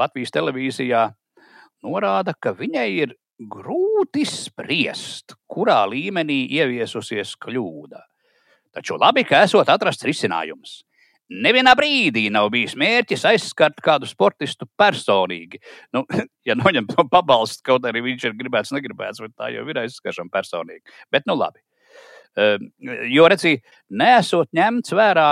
[0.00, 1.10] Latvijas televīzijā
[1.84, 8.02] norāda, ka viņai ir grūti spriest, kurā līmenī ieviesusies kļūda.
[8.76, 10.80] Taču labi, ka esot atrasts risinājums.
[11.30, 15.60] Nevienā brīdī nav bijis mērķis aizskart kādu sportistu personīgi.
[15.94, 16.02] Nu,
[16.48, 20.32] ja noņem to pabalstu, kaut arī viņš ir gribēts, negribēts, bet tā jau ir aizskaršana
[20.34, 20.82] personīgi.
[21.10, 21.62] Bet, nu labi.
[22.38, 22.68] Ehm,
[23.10, 25.30] jo, redziet, nesot ņemts vērā,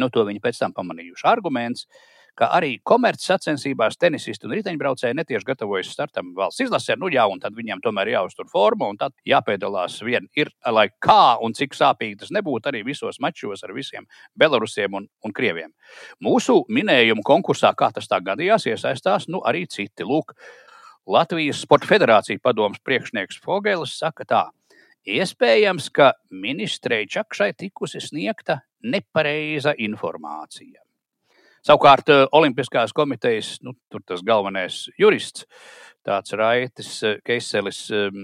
[0.00, 5.48] nu, to viņi pēc tam pamanījuši arguments, uh, ka arī komercsacensībās tenisisti un riteņbraucēji netieši
[5.48, 6.96] gatavojas startam valsts izlasē.
[6.98, 11.36] Nu, jā, un tad viņiem tomēr jāuztur forma, un tad jāpiedalās vien ir, lai kā
[11.44, 15.72] un cik sāpīgi tas nebūtu arī visos mačos ar visiem belarusiem un, un krieviem.
[16.24, 20.04] Mūsu minējumu konkursā, kā tas tā gadījās, iesaistās nu, arī citi.
[20.04, 20.34] Lūk,
[21.06, 24.44] Latvijas Sporta Federācija padomus priekšnieks Fogēlis saka tā.
[25.04, 30.83] Iespējams, ka ministrei Čakšai tikusi sniegta nepareiza informācija.
[31.64, 33.72] Savukārt, eh, Olimpiskās komitejas nu,
[34.24, 35.46] galvenais jurists,
[36.04, 38.18] tāds Raitis eh, Keiselis, ehm,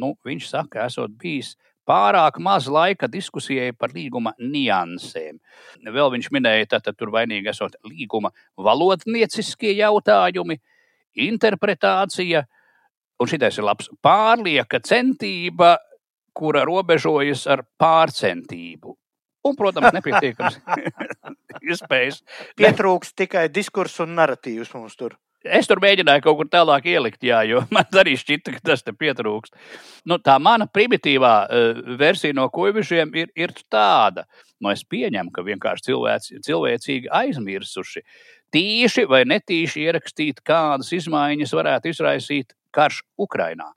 [0.00, 1.56] nu, viņš saka, esot bijis
[1.86, 5.36] pārāk maz laika diskusijai par līguma niansēm.
[5.84, 10.56] Vēl viņš minēja, ka tur vainīgi esot līguma valodnieciskie jautājumi,
[11.28, 12.46] interpretācija,
[13.20, 15.76] un šitais ir labs pārlieka centība,
[16.36, 18.96] kura robežojas ar pārcentību.
[19.46, 20.58] Un, protams, nepietiekams
[21.74, 22.22] iespējas.
[22.58, 25.16] Pietrūks tikai diskurss un narratīvs mums tur.
[25.46, 28.94] Es tur mēģināju kaut kur tālāk ielikt, jā, jo man arī šķita, ka tas te
[28.96, 29.54] pietrūkst.
[30.10, 34.26] Nu, tā mana primitīvā uh, versija no kuģiem ir, ir tāda,
[34.60, 38.02] nu, es pieņemu, ka vienkārši cilvēks, cilvēcīgi aizmirsuši
[38.54, 43.70] tīši vai netīši ierakstīt, kādas izmaiņas varētu izraisīt karš Ukrajinā.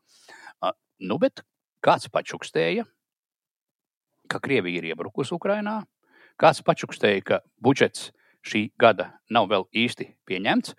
[0.64, 0.74] Uh,
[1.06, 1.44] nu, bet
[1.86, 2.86] kāds pačukstēja,
[4.30, 5.82] ka Krievija ir iebrukusi Ukrajinā.
[6.40, 8.10] Kāds pačukstēja, ka budžets
[8.48, 10.76] šī gada nav vēl īsti pieņemts,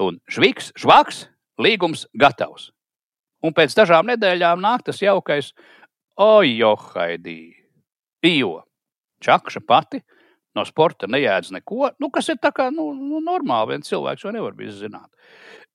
[0.00, 1.26] un šviks, švaks,
[1.60, 2.70] līgums gatavs.
[3.44, 5.52] Un pēc dažām nedēļām nāk tas jaukais,
[6.16, 7.52] ojo, haidī,
[8.24, 8.62] jo
[9.22, 10.00] čakša pati
[10.56, 14.32] no sporta nejēdz neko, nu, kas ir tā kā nu, nu, normāli, viens cilvēks to
[14.32, 15.10] nevar bijis zināt.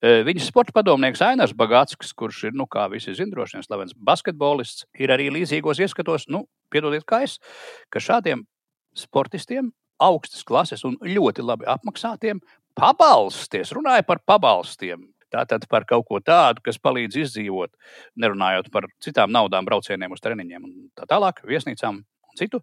[0.01, 4.87] Viņas sporta padomnieks Ainars Bagātskis, kurš ir, nu, kā visi zina, droši vien slavens basketbolists,
[4.97, 7.37] ir arī līdzīgos ieskatos, nu, piedodiet, kā es,
[7.93, 8.41] ka šādiem
[8.97, 12.41] sportistiem, augstas klases un ļoti labi apmaksātiem,
[12.77, 15.07] pabalsties, runāja par pabalstiem.
[15.31, 17.71] Tātad par kaut ko tādu, kas palīdz izdzīvot,
[18.19, 22.59] nerunājot par citām naudām, braucieniem uz treniņiem un tā tālāk, viesnīcām un citu,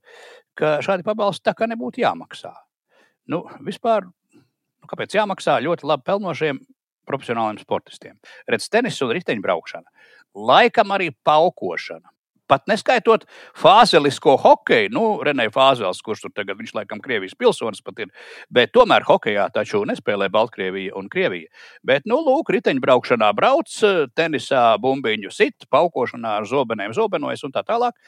[0.58, 2.52] ka šādi pabalsti tā kā nebūtu jāmaksā.
[3.32, 4.04] Nu, vispār,
[4.36, 6.60] nu, kāpēc jāmaksā ļoti labi pelnošiem
[7.08, 8.18] profesionāliem sportistiem.
[8.48, 9.88] Redz, tenis un riteņbraukšana,
[10.36, 12.12] laikam arī paukošana.
[12.48, 13.26] Pat neskaitot
[13.58, 18.12] fāzelisko hokeju, nu, Renēja Fāzels, kurš tur tagad, viņš laikam Krievijas pilsonis pat ir,
[18.52, 21.50] bet tomēr hokejā taču nespēlē Baltkrievija un Krievija.
[21.86, 23.74] Bet, nu, lūk, riteņbraukšanā brauc,
[24.16, 27.98] tenisā bumbiņu sit, paukošanā ar zobeniem zobenojas un tā tālāk.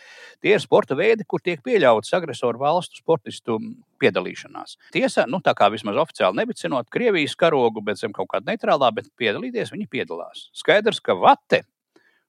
[0.40, 3.58] Tie ir sporta veidi, kur tiek pieļauts agresoru valstu sportistu
[4.00, 4.78] piedalīšanās.
[4.94, 9.12] Tiesa, nu, tā kā vismaz oficiāli nevicinot Krievijas karogu, bet zem kaut kāda neitrālā, bet
[9.20, 10.48] piedalīties viņi piedalās.
[10.56, 11.64] Skaidrs, ka vate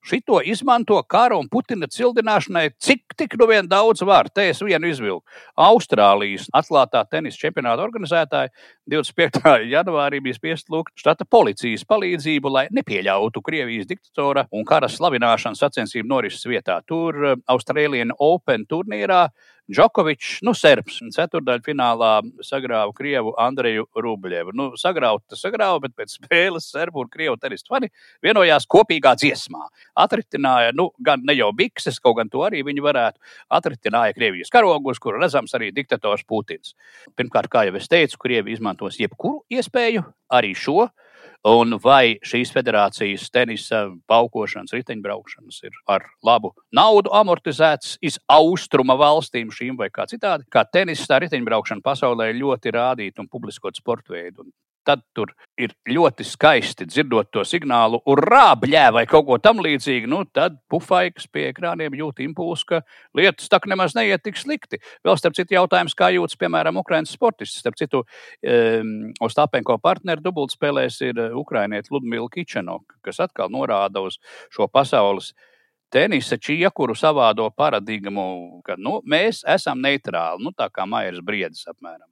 [0.01, 4.31] Šito izmanto kara un Putina cildināšanai, cik tik nu vien daudz var.
[4.33, 5.21] Te es vienu izvilku.
[5.61, 8.49] Austrālijas atklātā tenisa čempionāta organizētāji
[8.89, 9.45] 25.
[9.75, 16.09] janvārī bija spiest lūgt štata policijas palīdzību, lai nepieļautu Krievijas diktatora un kara slavināšanas sacensību
[16.09, 16.81] norises vietā.
[16.87, 19.27] Tur eh, Austrālijas Open turnīrā
[19.69, 22.09] Džokovičs, nu, serbs, ceturdaļfinālā
[22.43, 24.55] sagrāva Krievu Andreju Rubļevu.
[24.57, 27.91] Nu, sagrauta, tas sagrāva, bet pēc spēles serbu un krievu tenistu fani
[28.25, 29.67] vienojās kopīgā dziesmā.
[30.01, 33.21] Atritināja, nu, gan ne jau bikses, kaut gan to arī viņi varētu,
[33.59, 36.73] atritināja Krievijas karogus, kur redzams arī diktators Putins.
[37.15, 40.89] Pirmkārt, kā jau es teicu, Krievi izmantos jebkuru iespēju, arī šo
[41.49, 49.49] Un vai šīs federācijas tenisa, paukošanas, riteņbraukšanas ir ar labu naudu amortizēts iz austruma valstīm,
[49.49, 54.45] šīm vai kā citādi, kā tenis, tā riteņbraukšana pasaulē ļoti rādīta un publiskot sporta veidu.
[54.87, 55.29] Tad tur
[55.61, 60.09] ir ļoti skaisti dzirdot to signālu, urā, bļē, vai kaut ko tamlīdzīgu.
[60.09, 62.79] Nu, tad pufaiks pie ekrāniem jūt impulsu, ka
[63.17, 64.81] lietas tā nemaz neiet tik slikti.
[65.05, 67.61] Vēl starp citu, jautājums, kā jūtas, piemēram, Ukraiņas sportists.
[67.61, 74.17] Starp citu, um, Ostapenko partneru dubultspēlēs ir Ukraiņieta Ludmila Kičenok, kas atkal norāda uz
[74.49, 75.35] šo pasaules
[75.91, 82.10] tenisa čiekuru savādo paradigmu, ka nu, mēs esam neitrāli, nu, tā kā Maijas briedis apmēram.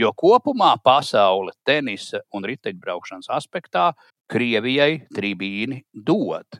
[0.00, 3.90] Jo kopumā pasaule tenisa un riteņbraukšanas aspektā
[4.30, 6.56] Krievijai tribīni dod.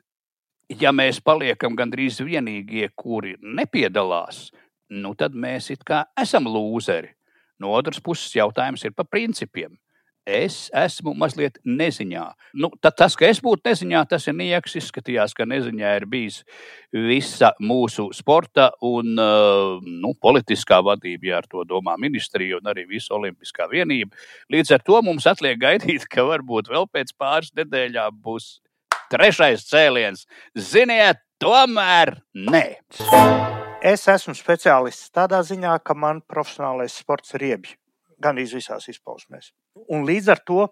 [0.83, 4.50] Ja mēs paliekam gandrīz vienīgie, kuri nepiedalās,
[4.92, 7.14] nu tad mēs it kā esam lūzeri.
[7.62, 9.79] No otras puses, jautājums ir par principiem
[10.26, 12.24] es esmu mazliet neziņā.
[12.61, 14.76] Nu, tas, ka es būtu neziņā, tas ir nieks.
[14.80, 16.40] Izskatījās, ka neziņā ir bijis
[16.92, 23.14] visa mūsu sporta un nu, politiskā vadība, ja ar to domā ministrija un arī visa
[23.18, 24.16] olimpiskā vienība.
[24.52, 28.59] Līdz ar to mums atliek gaidīt, ka varbūt vēl pēc pāris nedēļām būs
[29.11, 30.26] trešais cēliens.
[30.54, 32.64] Ziniet, tomēr nē.
[33.80, 37.76] Es esmu speciālists tādā ziņā, ka man profesionālais sports ir riebjs
[38.20, 39.52] gan visās izpausmēs.
[39.88, 40.66] Un līdz ar to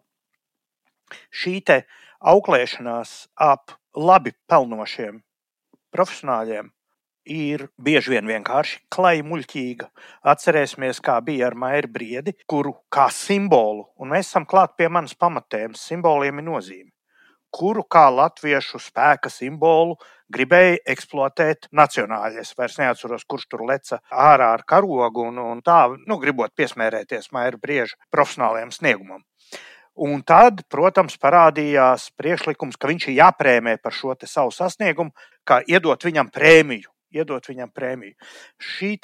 [1.31, 1.61] šī
[2.33, 5.23] auklēšanās ap labi pelnošiem
[5.95, 6.73] profesionāļiem
[7.29, 9.89] ir bieži vien vienkārši klajā muļķīga.
[10.33, 15.15] Atcerēsimies, kā bija ar Maiju Briedi, kuru kā simbolu, un mēs esam klāt pie manas
[15.15, 16.91] pamatēmas, simboliem ir nozīme
[17.55, 19.97] kuru kā latviešu spēka simbolu
[20.33, 22.43] gribēja eksploatēt nacionāļi.
[22.43, 27.33] Es vairs neatceros, kurš tur leca ārā ar karogu un, un tā, nu, gribot piesmērēties
[27.33, 29.25] Maija Brieža profesionālajiem sniegumam.
[29.99, 35.11] Un tad, protams, parādījās priekšlikums, ka viņš ir jāprēmē par šo savu sasniegumu,
[35.43, 36.93] kā iedot viņam prēmiju.
[37.11, 38.15] Iedot viņam prēmiju.
[38.61, 38.99] Šī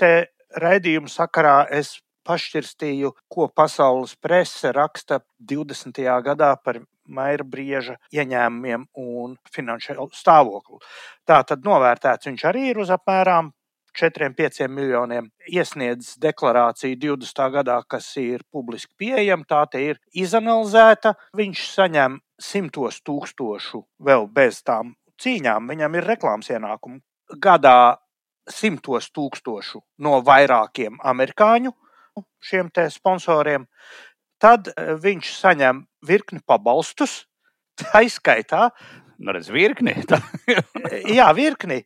[0.60, 6.04] raidījuma sakarā es pašķirstīju, ko pasaules prese raksta 20.
[6.24, 10.80] gadā par Maira Brieža ieņēmumiem un finanšu stāvokli.
[11.26, 13.52] Tā tad novērtēts viņš arī ir uz apmēram
[13.94, 15.30] 4-5 miljoniem.
[15.46, 17.42] Iesniedz deklarāciju 20.
[17.54, 21.14] gadā, kas ir publiski pieejama, tā ir izanalizēta.
[21.36, 27.00] Viņš saņem simtos tūkstošu vēl bez tām cīņām, viņam ir reklāmas ienākumi.
[27.40, 27.96] Gadā
[28.50, 31.72] simtos tūkstošu no vairākiem amerikāņu
[32.44, 33.66] šiem sponsoriem.
[34.42, 37.24] Tad eh, viņš saņem virkni pabalstus,
[37.80, 38.68] tā izskaitā.
[39.18, 39.96] Nu, redz, virkni.
[41.18, 41.84] jā, virkni.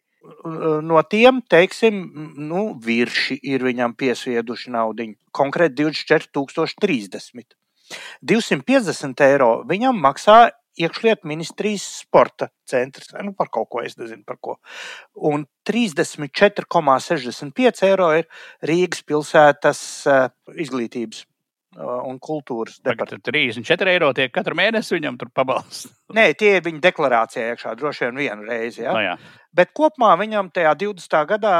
[0.84, 2.02] No tiem, teiksim,
[2.36, 5.06] nu, virši ir viņam piesvieduši naudu.
[5.32, 7.54] Konkrēti 24,030.
[8.20, 13.08] 250 eiro viņam maksā iekšlietu ministrijas sporta centrs.
[13.24, 14.52] Nu, par kaut ko es nezinu, par ko.
[15.14, 18.24] Un 34,65 eiro ir
[18.68, 19.80] Rīgas pilsētas
[20.54, 21.18] izglītības
[21.76, 23.32] un kultūras departamentam.
[23.34, 25.88] 34 eiro tiek katru mēnesi viņam tur pabalsts.
[26.16, 28.82] Nē, tie ir viņa deklarācijā iekšā, droši vien vienu reizi.
[28.82, 28.94] Ja?
[28.96, 29.16] No jā.
[29.54, 31.18] Bet kopumā viņam tajā 20.
[31.28, 31.56] gadā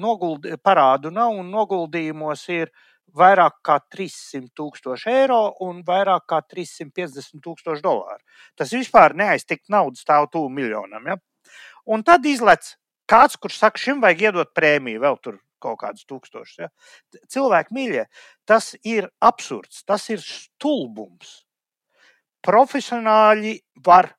[0.00, 2.72] noguldi, parādu nav un noguldījumos ir
[3.16, 8.22] vairāk kā 300 tūkstoši eiro un vairāk kā 350 tūkstoši dolāru.
[8.56, 11.10] Tas vispār neaiztikt naudu stāv tuvu miljonam.
[11.10, 11.18] Ja?
[11.90, 12.76] Un tad izlec
[13.10, 16.58] kāds, kurš saka, šim vajag iedot prēmiju vēl tur kaut kādus tūkstošus.
[16.64, 16.70] Ja?
[17.30, 18.04] Cilvēki mīļie,
[18.48, 21.40] tas ir absurds, tas ir stulbums.
[22.46, 24.14] Profesionāļi var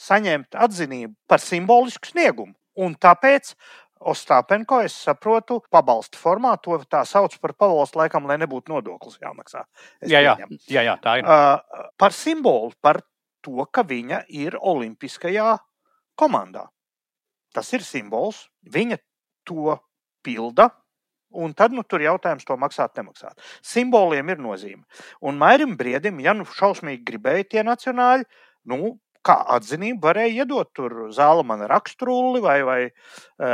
[0.00, 2.56] saņemt atzinību par simbolisku sniegumu.
[2.76, 3.54] Un tāpēc
[4.06, 9.64] Ostāpenko, es saprotu, pabalstu formā to tā sauc par pabalstu, laikam, lai nebūtu nodoklis jāmaksā.
[10.04, 10.34] Es jā, jā,
[10.68, 11.24] jā, jā, tā ir.
[11.24, 13.00] Uh, par simbolu, par
[13.40, 15.54] to, ka viņa ir Olimpiskajā
[16.20, 16.66] komandā.
[17.56, 18.44] Tas ir simbols.
[18.68, 18.98] Viņa
[19.48, 19.78] to
[20.26, 20.68] pilda,
[21.36, 23.40] Un tad nu, tur ir jautājums, to maksāt, nemaksāt.
[23.64, 24.84] Simboliem ir nozīme.
[25.20, 28.24] Un Mairim Briedim, ja nu šausmīgi gribēja tie nacionāļi,
[28.72, 28.96] nu,
[29.26, 33.50] kā atzinību varēja iedot tur zālamana raksturulli vai, vai e,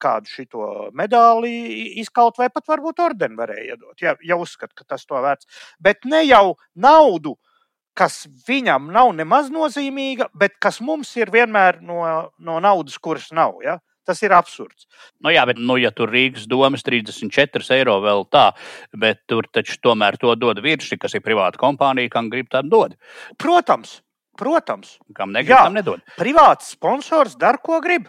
[0.00, 1.52] kādu šito medāli
[2.02, 5.48] izkaut, vai pat varbūt ordeni varēja iedot, ja, ja uzskat, ka tas to vērts.
[5.80, 7.38] Bet ne jau naudu,
[7.98, 12.02] kas viņam nav nemaz nozīmīga, bet kas mums ir vienmēr no,
[12.38, 13.58] no naudas, kuras nav.
[13.64, 13.78] Ja?
[14.08, 14.86] Tas ir absurds.
[15.20, 18.46] Nu, jā, bet, nu, ja tur Rīgas domas 34 eiro vēl tā,
[18.96, 22.94] bet tur taču tomēr to dod virsni, kas ir privāta kompānija, kam grib tādu dod.
[23.36, 23.98] Protams,
[24.40, 24.96] protams.
[25.16, 26.00] Kam negrib, jā, tam nedod.
[26.16, 28.08] Privāts sponsors dara, ko grib.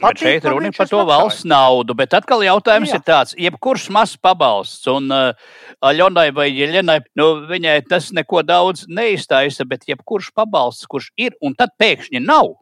[0.00, 4.20] Patīk, šeit runa par to valsts naudu, bet atkal jautājums nu, ir tāds, jebkurš mazs
[4.20, 5.50] pabalsts, un uh,
[5.84, 11.56] Aļonai vai Jeļenai, nu, viņai tas neko daudz neiztaisa, bet jebkurš pabalsts, kurš ir un
[11.56, 12.54] tad pēkšņi nav,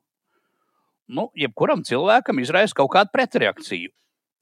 [1.09, 3.93] nu, jebkuram cilvēkam izraisa kaut kādu pretreakciju.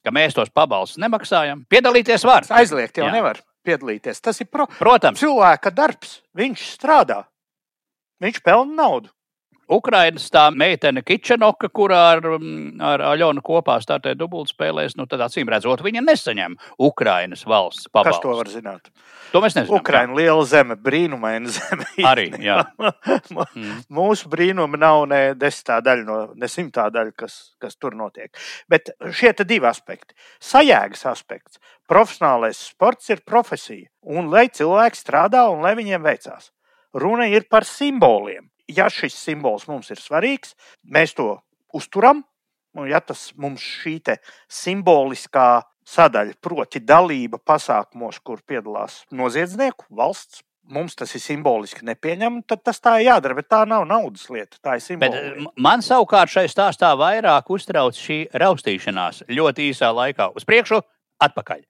[0.07, 1.64] Ka mēs tos pabalstus nemaksājam.
[1.71, 2.47] Piedalīties var.
[2.55, 3.14] Aizliegt jau Jā.
[3.17, 4.21] nevar piedalīties.
[4.23, 4.69] Tas ir pro...
[4.79, 5.19] Protams.
[5.19, 6.21] cilvēka darbs.
[6.39, 7.25] Viņš strādā.
[8.23, 9.11] Viņš pelna naudu.
[9.67, 15.51] Ukrainas tā meitene Kičenoka, kurā ar, mm, ar Aļonu kopā startē dubultspēlēs, nu tad acīm
[15.51, 16.55] redzot, viņa nesaņem
[16.87, 18.12] Ukrainas valsts pabalstu.
[18.14, 18.91] Kas to var zināt?
[19.33, 19.81] To mēs nezinām.
[19.81, 21.89] Ukraina ir liela zeme, brīnumaina zeme.
[22.07, 22.61] Arī, jā.
[23.59, 23.83] mm.
[23.91, 28.31] Mūsu brīnumi nav ne desmitā daļa, no, ne simtā daļa, kas, kas tur notiek.
[28.71, 30.14] Bet šie divi aspekti.
[30.39, 31.59] Sajēgas aspekts.
[31.91, 33.91] Profesionālais sports ir profesija.
[34.07, 36.53] Un lai cilvēki strādā un lai viņiem veicās.
[36.95, 41.37] Runa ir par simboliem ja šis simbols mums ir svarīgs, mēs to
[41.75, 42.25] uzturam.
[42.77, 43.97] Un ja tas mums šī
[44.53, 52.64] simboliskā sadaļa, proti, dalība pasākumos, kur piedalās noziedznieku valsts, mums tas ir simboliski nepieņemami, tad
[52.67, 53.37] tas tā ir jādara.
[53.39, 55.23] Bet tā nav naudas lieta, tā ir simbolika.
[55.39, 60.83] Bet man savukārt šai stāstā vairāk uztrauc šī raustīšanās ļoti īsā laikā, uz priekšu,
[61.23, 61.62] atpakaļ.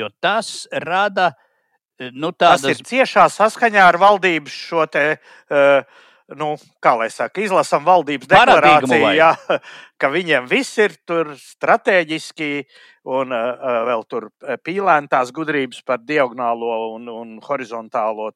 [0.00, 1.34] Jo tas rada
[2.12, 2.64] nu, tādas...
[2.64, 5.04] Tas ir ciešā saskaņā ar valdības šo te.
[5.50, 5.82] Uh,
[6.38, 9.32] nu, kā lai saka, izlasām valdības deklarāciju, jā,
[10.00, 12.50] ka viņiem viss ir tur strateģiski
[13.10, 14.26] un uh, vēl tur
[14.66, 18.28] pīlēntās gudrības par diagonālo un, un horizontālo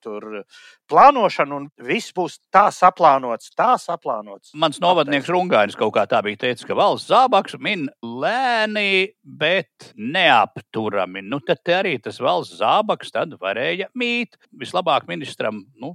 [0.90, 4.54] plānošanu, un viss būs tā saplānots, tā saplānots.
[4.56, 11.24] Mans novadnieks Rungainis kaut kā tā bija teicis, ka valsts zābaks min lēni, bet neapturami.
[11.28, 14.40] Nu, tad arī tas valsts zābaks tad varēja mīt.
[14.56, 15.94] Vislabāk ministram, nu,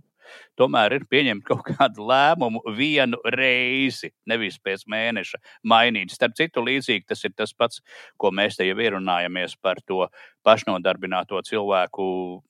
[0.60, 6.14] tomēr ir pieņemt kaut kādu lēmumu vienu reizi, nevis pēc mēneša mainīt.
[6.16, 7.84] Starp citu, līdzīgi tas ir tas pats,
[8.18, 10.08] ko mēs te jau ierunājamies par to
[10.46, 12.06] pašnodarbināto cilvēku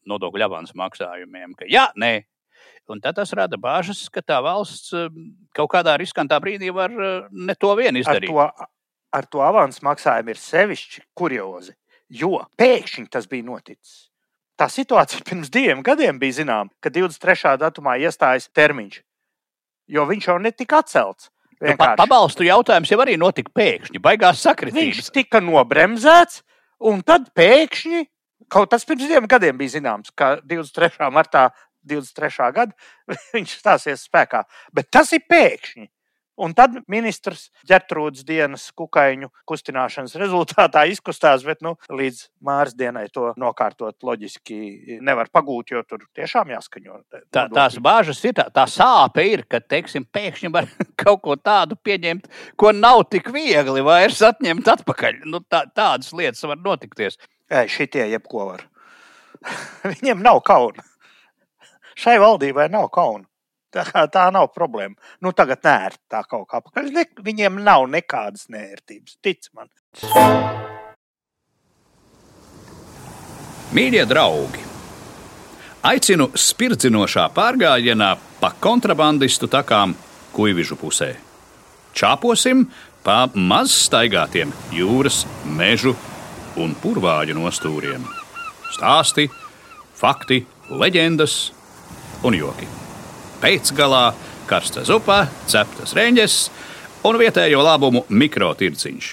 [0.10, 1.56] nodokļu avans maksājumiem.
[1.60, 2.20] Ka, jā, nē,
[2.90, 7.28] Un tad tas rada bāžas, ka tā valsts um, kaut kādā riskantā brīdī var uh,
[7.30, 8.32] ne to vien izdarīt.
[8.34, 8.70] Ar to,
[9.20, 11.76] ar to avansu maksājumu ir sevišķi kuriozi,
[12.10, 14.09] jo pēkšņi tas bija noticis.
[14.60, 17.58] Tā situācija pirms diviem gadiem bija zināma, ka 23.
[17.62, 19.02] datumā iestājas termiņš,
[19.96, 21.32] jo viņš jau netika atcelts.
[21.60, 25.02] Nu, pa, pabalstu jautājums jau arī notika pēkšņi, baigās sakritības.
[25.02, 26.40] Viņš tika nobremzēts,
[26.88, 28.06] un tad pēkšņi,
[28.48, 31.10] kaut tas pirms diviem gadiem bija zināms, ka 23.
[31.12, 31.50] martā
[31.84, 32.52] 23.
[32.56, 32.72] gada
[33.36, 34.46] viņš stāsies spēkā.
[34.76, 35.90] Bet tas ir pēkšņi.
[36.40, 43.34] Un tad ministrs ģērtrūdas dienas kukaiņu kustināšanas rezultātā izkustās, bet nu, līdz māras dienai to
[43.40, 47.02] nokārtot loģiski nevar pagūt, jo tur tiešām jāskaņo.
[47.36, 50.70] Tā, tās bāžas ir, tā, tā sāpe ir, ka teiksim, pēkšņi var
[51.04, 52.30] kaut ko tādu pieņemt,
[52.60, 55.24] ko nav tik viegli vairs atņemt atpakaļ.
[55.28, 57.20] Nu, tā, tādas lietas var notikties.
[57.50, 58.68] Ei, šitie jebko var.
[59.92, 60.86] Viņiem nav kauna.
[62.00, 63.29] Šai valdībai nav kauna.
[63.70, 64.98] Tā, tā nav problēma.
[65.22, 65.78] Nu, tagad nē,
[66.10, 66.90] tā kaut kā pakaļ.
[66.96, 69.20] Ne, viņiem nav nekādas nērtības.
[69.22, 69.70] Tic man.
[73.70, 74.66] Mīļie draugi!
[75.86, 78.10] Aicinu spirdzinošā pārgājienā
[78.42, 79.94] pa kontrabandistu takām
[80.34, 81.14] Kuivižu pusē.
[81.96, 82.66] Čāposim
[83.06, 85.96] pa maz staigātiem jūras, mežu
[86.60, 88.04] un purvāģu nostūriem.
[88.76, 89.30] Stāsti,
[90.02, 91.40] fakti, leģendas
[92.28, 92.79] un joki
[93.42, 94.04] pēcgalā
[94.50, 96.38] karsta zupa, ceptas reņģes
[97.08, 99.10] un vietējo labumu mikrotirdziņš.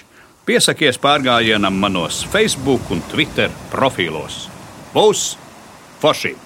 [0.47, 4.47] Piesakies pārgājienam manos Facebook un Twitter profilos.
[4.95, 5.33] Būs
[6.03, 6.37] forši!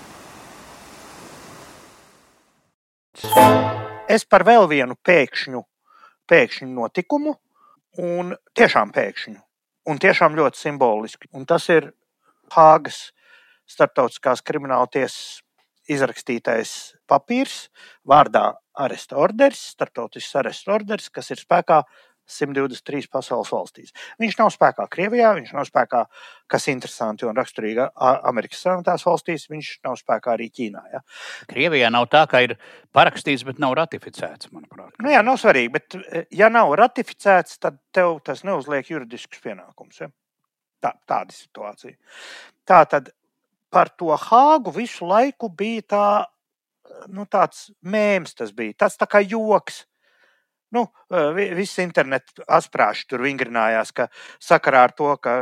[4.11, 5.61] Es par vēl vienu pēkšņu,
[6.31, 7.37] pēkšņu notikumu,
[8.01, 9.39] un tiešām pēkšņu,
[9.91, 11.29] un tiešām ļoti simbolisku.
[11.37, 11.93] Un tas ir
[12.51, 13.11] Hāgas
[13.71, 15.43] starptautiskās krimināla tiesas
[15.91, 16.75] izrakstītais
[17.11, 17.69] papīrs,
[18.07, 21.83] vārdā aresta orders, starptautisks aresta orders, kas ir spēkā
[22.31, 23.91] 123 pasaules valstīs.
[24.23, 26.05] Viņš nav spēkā Krievijā, viņš nav spēkā,
[26.51, 27.89] kas ir interesanti un raksturīgi
[28.31, 30.85] Amerikas Savienotās valstīs, viņš nav spēkā arī Ķīnā.
[30.95, 31.03] Ja.
[31.51, 32.57] Krievijā nav tā, ka ir
[32.97, 34.95] parakstīts, bet nav ratificēts, manuprāt.
[35.03, 35.99] Nu, jā, nav svarīgi, bet
[36.37, 40.05] ja nav ratificēts, tad tev tas neuzliek juridiskus pienākumus.
[40.05, 40.13] Ja.
[40.81, 41.99] Tā, tāda situācija.
[42.65, 43.11] Tā tad
[43.71, 46.07] par to Hāgu visu laiku bija tā,
[47.09, 49.85] nu, tāds mēms, tas bija tas tā kā joks.
[50.71, 50.85] Nu,
[51.35, 54.05] viss internets asprāši tur vingrinājās, ka
[54.39, 55.33] sakarā ar to, ka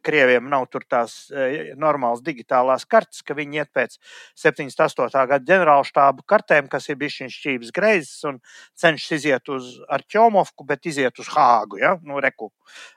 [0.00, 1.26] krieviem nav tur tās
[1.76, 3.98] normālas digitālās kartes, ka viņi iet pēc
[4.40, 5.26] 78.
[5.28, 8.40] gada ģenerālštābu kartēm, kas ir bijušas šķības greizes un
[8.80, 11.76] cenšas iziet uz Arķomovku, bet iziet uz Hāgu.
[11.82, 11.98] Ja?
[12.00, 12.48] Nu, reku.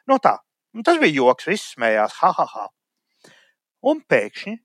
[0.07, 0.37] nu, tā.
[0.75, 2.65] Un tas bija joks, viss smējās, ha, ha, ha.
[3.83, 4.55] Un pēkšņi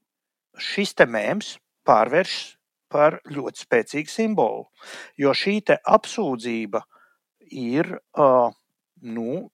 [0.60, 1.56] šis te mēms
[1.88, 2.56] pārvēršas
[2.90, 4.64] par ļoti spēcīgu simbolu,
[5.18, 6.82] jo šī apsūdzība
[7.50, 8.50] ir uh,
[9.02, 9.50] nu,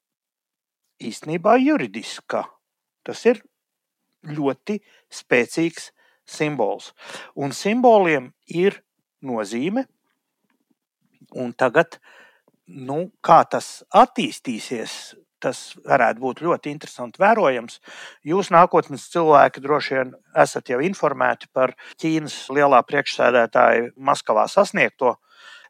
[1.01, 2.47] īstenībā juridiska.
[3.05, 3.43] Tas ir
[4.27, 4.81] ļoti
[5.13, 5.91] spēcīgs
[6.27, 6.91] simbols.
[7.37, 8.81] Un simboliem ir
[9.23, 9.87] nozīme,
[11.37, 12.01] un tagad,
[12.67, 17.79] nu, kā tas attīstīsies, tas varētu būt ļoti interesanti vērojams.
[18.27, 25.17] Jūs, nākotnes cilvēki, droši vien esat jau informēti par Ķīnas lielā priekšsēdētāja Maskavā sasniegto,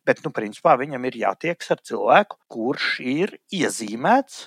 [0.06, 4.46] bet, nu, principā viņam ir jātiekas ar cilvēku, kurš ir iezīmēts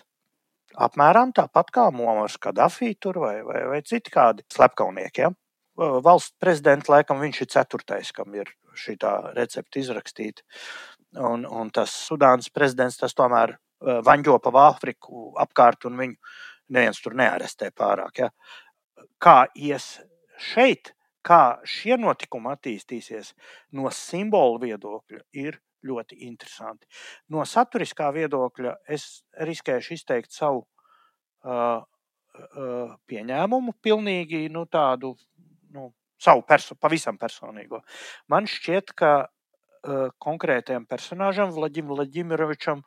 [0.80, 5.22] apmēram tāpat kā Momars Kadafī vai, vai, vai citi kādi slepkavnieki.
[5.22, 5.32] Ja?
[5.80, 8.98] Valsts prezidents, laikam, viņš ir ceturtais, kam ir šī
[9.36, 10.44] recepte izrakstīta.
[11.16, 16.16] Un, un tas Sudānas prezidents, tas tomēr vaņģo pa Āfriku apkārt, un viņu
[16.76, 18.24] neviens tur nearestē pārāk.
[18.24, 18.30] Ja.
[19.22, 19.98] Kā ies
[20.40, 20.94] šeit,
[21.26, 23.34] kā šie notikumi attīstīsies
[23.76, 26.88] no simbolu viedokļa, ir ļoti interesanti.
[27.32, 35.14] No saturiskā viedokļa es riskēšu izteikt savu uh, uh, pieņēmumu, pilnīgi nu, tādu
[35.76, 37.82] nu, savu perso pavisam personīgo.
[38.32, 42.84] Man šķiet, ka uh, konkrētajam personāžam, Vladimir Vladimirovičam,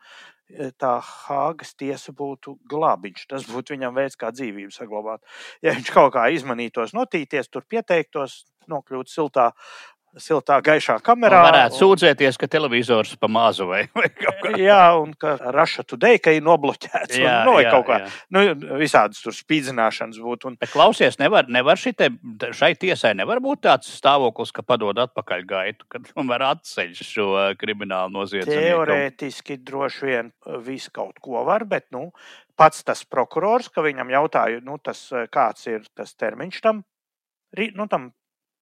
[0.80, 3.26] tā Hāgas tiesa būtu glābiņš.
[3.30, 5.22] Tas būtu viņam veids, kā dzīvību saglabāt.
[5.64, 9.50] Ja viņš kaut kā izmanītos, notīties, tur pieteiktos, nokļūt siltā
[10.20, 11.38] siltā, gaišā kamerā.
[11.40, 14.52] Un varētu sūdzēties, ka televizors pa mazu vai, vai kaut kā.
[14.60, 17.16] Jā, un ka raša tudei, ka ir nobloķēts.
[17.20, 17.98] Jā, un, no, jā, kaut kā.
[18.02, 18.10] Jā.
[18.34, 18.42] Nu,
[18.80, 20.52] visādas tur spīdzināšanas būtu.
[20.52, 20.58] Un...
[20.60, 22.10] Bet klausies, nevar, nevar šite,
[22.58, 27.28] šai tiesai nevar būt tāds stāvoklis, ka padod atpakaļ gaitu, kad tomēr atceļ šo
[27.60, 28.58] kriminālu noziedzību.
[28.68, 30.32] Teorētiski droši vien
[30.66, 32.10] viss kaut ko var, bet, nu,
[32.58, 36.84] pats tas prokurors, ka viņam jautāja, nu, tas, kāds ir tas termiņš tam,
[37.56, 38.12] nu, tam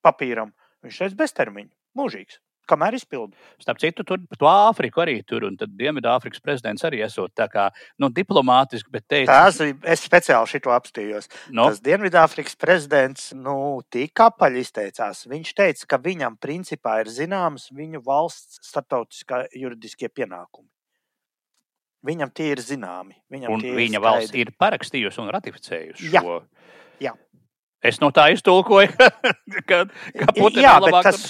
[0.05, 0.55] papīram
[0.85, 2.41] Viņš teica, beztermiņa, mūžīgs.
[2.71, 3.41] Kamēr izpildīja.
[3.59, 7.67] Starp citu, tur to Āfriku arī tur, un tad Dienvidāfrikas prezidents arī esot tā kā
[7.99, 11.27] nu, diplomātiski, bet teica, Tās, es speciāli šito apstījos.
[11.51, 11.67] No?
[11.73, 13.57] Tas Dienvidāfrikas prezidents, nu,
[13.91, 15.25] tik apaļ izteicās.
[15.31, 20.69] Viņš teica, ka viņam principā ir zināms viņu valsts starptautiskā juridiskie pienākumi.
[22.07, 23.19] Viņam tie ir zināmi.
[23.33, 26.23] Viņam un viņa ir valsts ir parakstījusi un ratificējusi Jā.
[26.25, 26.39] šo.
[27.03, 27.13] Jā.
[27.81, 28.93] Es no tā iztulkoju,
[29.69, 31.23] ka, ka Putina jā, bet tas,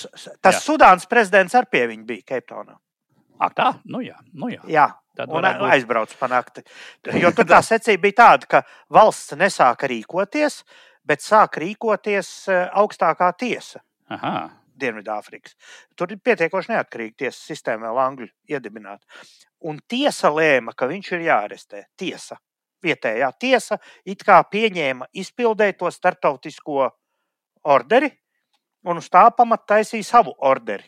[0.43, 0.63] tas jā.
[0.65, 2.75] Sudānas prezidents ar pie viņa bija Keiptonā.
[3.41, 3.69] Ak, tā?
[3.89, 4.65] Nu jā, nu jā.
[4.69, 4.89] jā.
[5.17, 6.63] Tad un aizbrauc panākti.
[7.19, 8.63] Jo tur tā secība bija tāda, ka
[8.95, 10.61] valsts nesāka rīkoties,
[11.07, 13.83] bet sāk rīkoties e, augstākā tiesa.
[14.11, 14.35] Aha.
[14.81, 15.57] Dienvidāfrikas.
[15.99, 19.05] Tur ir pietiekoši neatkarīga tiesas sistēma, vēl angļu iedibināta.
[19.69, 21.85] Un tiesa lēma, ka viņš ir jāarestē.
[22.01, 22.39] Tiesa
[22.85, 26.89] vietējā tiesa it kā pieņēma izpildēt to startautisko
[27.65, 28.11] orderi
[28.89, 30.87] un uz tā pamata taisīja savu orderi.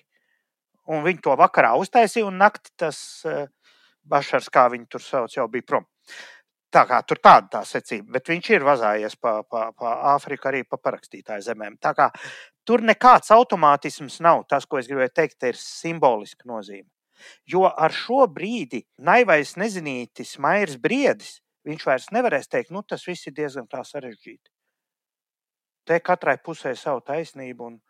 [0.90, 3.44] Un viņi to vakarā uztaisīja, un naktī tas uh,
[4.02, 5.84] Bašars, kā viņi tur sauc, jau bija prom.
[6.72, 10.62] Tā kā tur tāda tā secība, bet viņš ir vazājies pa, pa, pa Āfriku arī
[10.64, 11.76] pa parakstītāju zemēm.
[11.84, 12.08] Tā kā
[12.66, 14.46] tur nekāds automātisms nav.
[14.48, 16.88] Tas, ko es gribēju teikt, ir simboliska nozīme.
[17.46, 23.28] Jo ar šo brīdi naivais nezinītis Mairs Briedis viņš vairs nevarēs teikt, nu tas viss
[23.28, 24.50] ir diezgan tā sarežģīti.
[25.88, 27.80] Te katrai pusē savu taisnību, un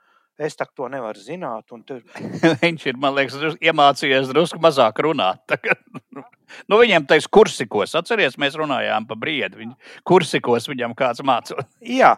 [0.41, 1.69] es tak to nevaru zināt.
[1.87, 2.01] Tur...
[2.65, 5.43] viņš ir, man liekas, iemācījies drusku mazāk runāt.
[5.53, 5.83] Tagad,
[6.15, 9.61] nu, viņam teiks kursikos, atceries, mēs runājām pa briedu.
[9.63, 9.77] Viņ,
[10.09, 11.69] kursikos viņam kāds mācot.
[12.01, 12.17] Jā,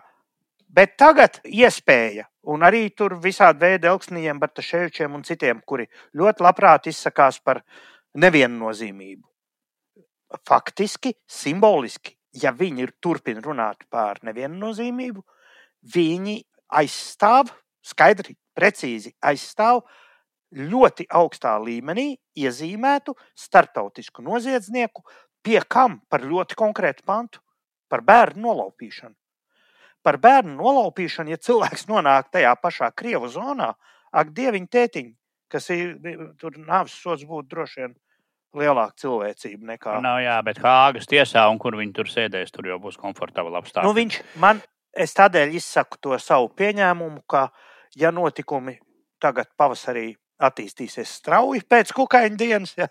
[0.74, 2.28] bet tagad iespēja.
[2.50, 5.86] Un arī tur visādi veidi Elksnijiem, Bartaševičiem un citiem, kuri
[6.18, 7.62] ļoti labprāt izsakās par
[8.20, 9.34] neviennozīmību
[10.48, 15.22] faktiski, simboliski, ja viņi turpina runāt par neviennozīmību,
[15.94, 16.38] viņi
[16.74, 17.52] aizstāv,
[17.84, 19.82] skaidri, precīzi aizstāv
[20.54, 25.02] ļoti augstā līmenī iezīmētu starptautisku noziedznieku,
[25.44, 27.40] pie kam par ļoti konkrētu pantu-
[27.90, 29.14] par bērnu nolaupīšanu.
[30.02, 33.74] Par bērnu nolaupīšanu, ja cilvēks nonāk tajā pašā Krievu zonā,
[34.12, 35.14] ak, dieviņ, tētiņ,
[35.48, 35.98] kas ir
[36.38, 37.94] tur nāves sods būtu droši vien
[38.59, 39.98] lielāka cilvēcība nekā.
[40.05, 43.88] Nav, jā, bet Hāgas tiesā, un kur viņi tur sēdēs, tur jau būs komfortabli apstākļi.
[43.88, 44.62] Nu, viņš man,
[44.96, 47.48] es tādēļ izsaku to savu pieņēmumu, ka,
[47.98, 48.78] ja notikumi
[49.22, 50.12] tagad pavasarī
[50.44, 52.88] attīstīsies strauji pēc kukaiņa dienas, ja,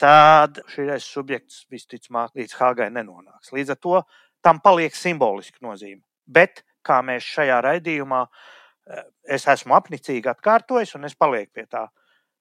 [0.00, 3.52] tad šis subjekts visticamāk līdz Hāgai nenonāks.
[3.54, 4.02] Līdz ar to
[4.42, 6.02] tam paliek simboliska nozīme.
[6.26, 9.04] Bet, kā mēs šajā raidījumā, eh,
[9.36, 11.88] es esmu apnicīgi atkārtojis, un es palieku pie tā,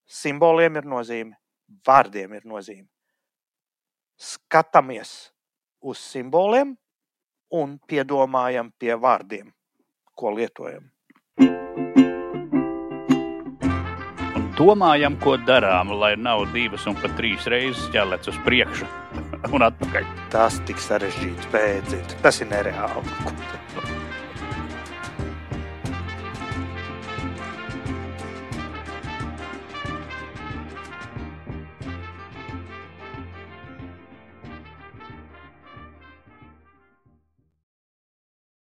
[0.07, 1.35] simboliem ir nozīme,
[1.87, 2.87] vārdiem ir nozīme.
[4.21, 5.31] Skatāmies
[5.81, 6.75] uz simboliem
[7.51, 9.51] un piedomājam pie vārdiem,
[10.15, 10.91] ko lietojam.
[14.31, 18.87] Un domājam, ko darām, lai nav divas un pat trīs reizes jālec uz priekšu
[19.55, 20.13] un atpakaļ.
[20.33, 22.15] Tas tik sarežģīts, beidziet.
[22.21, 24.00] Tas ir nereāli.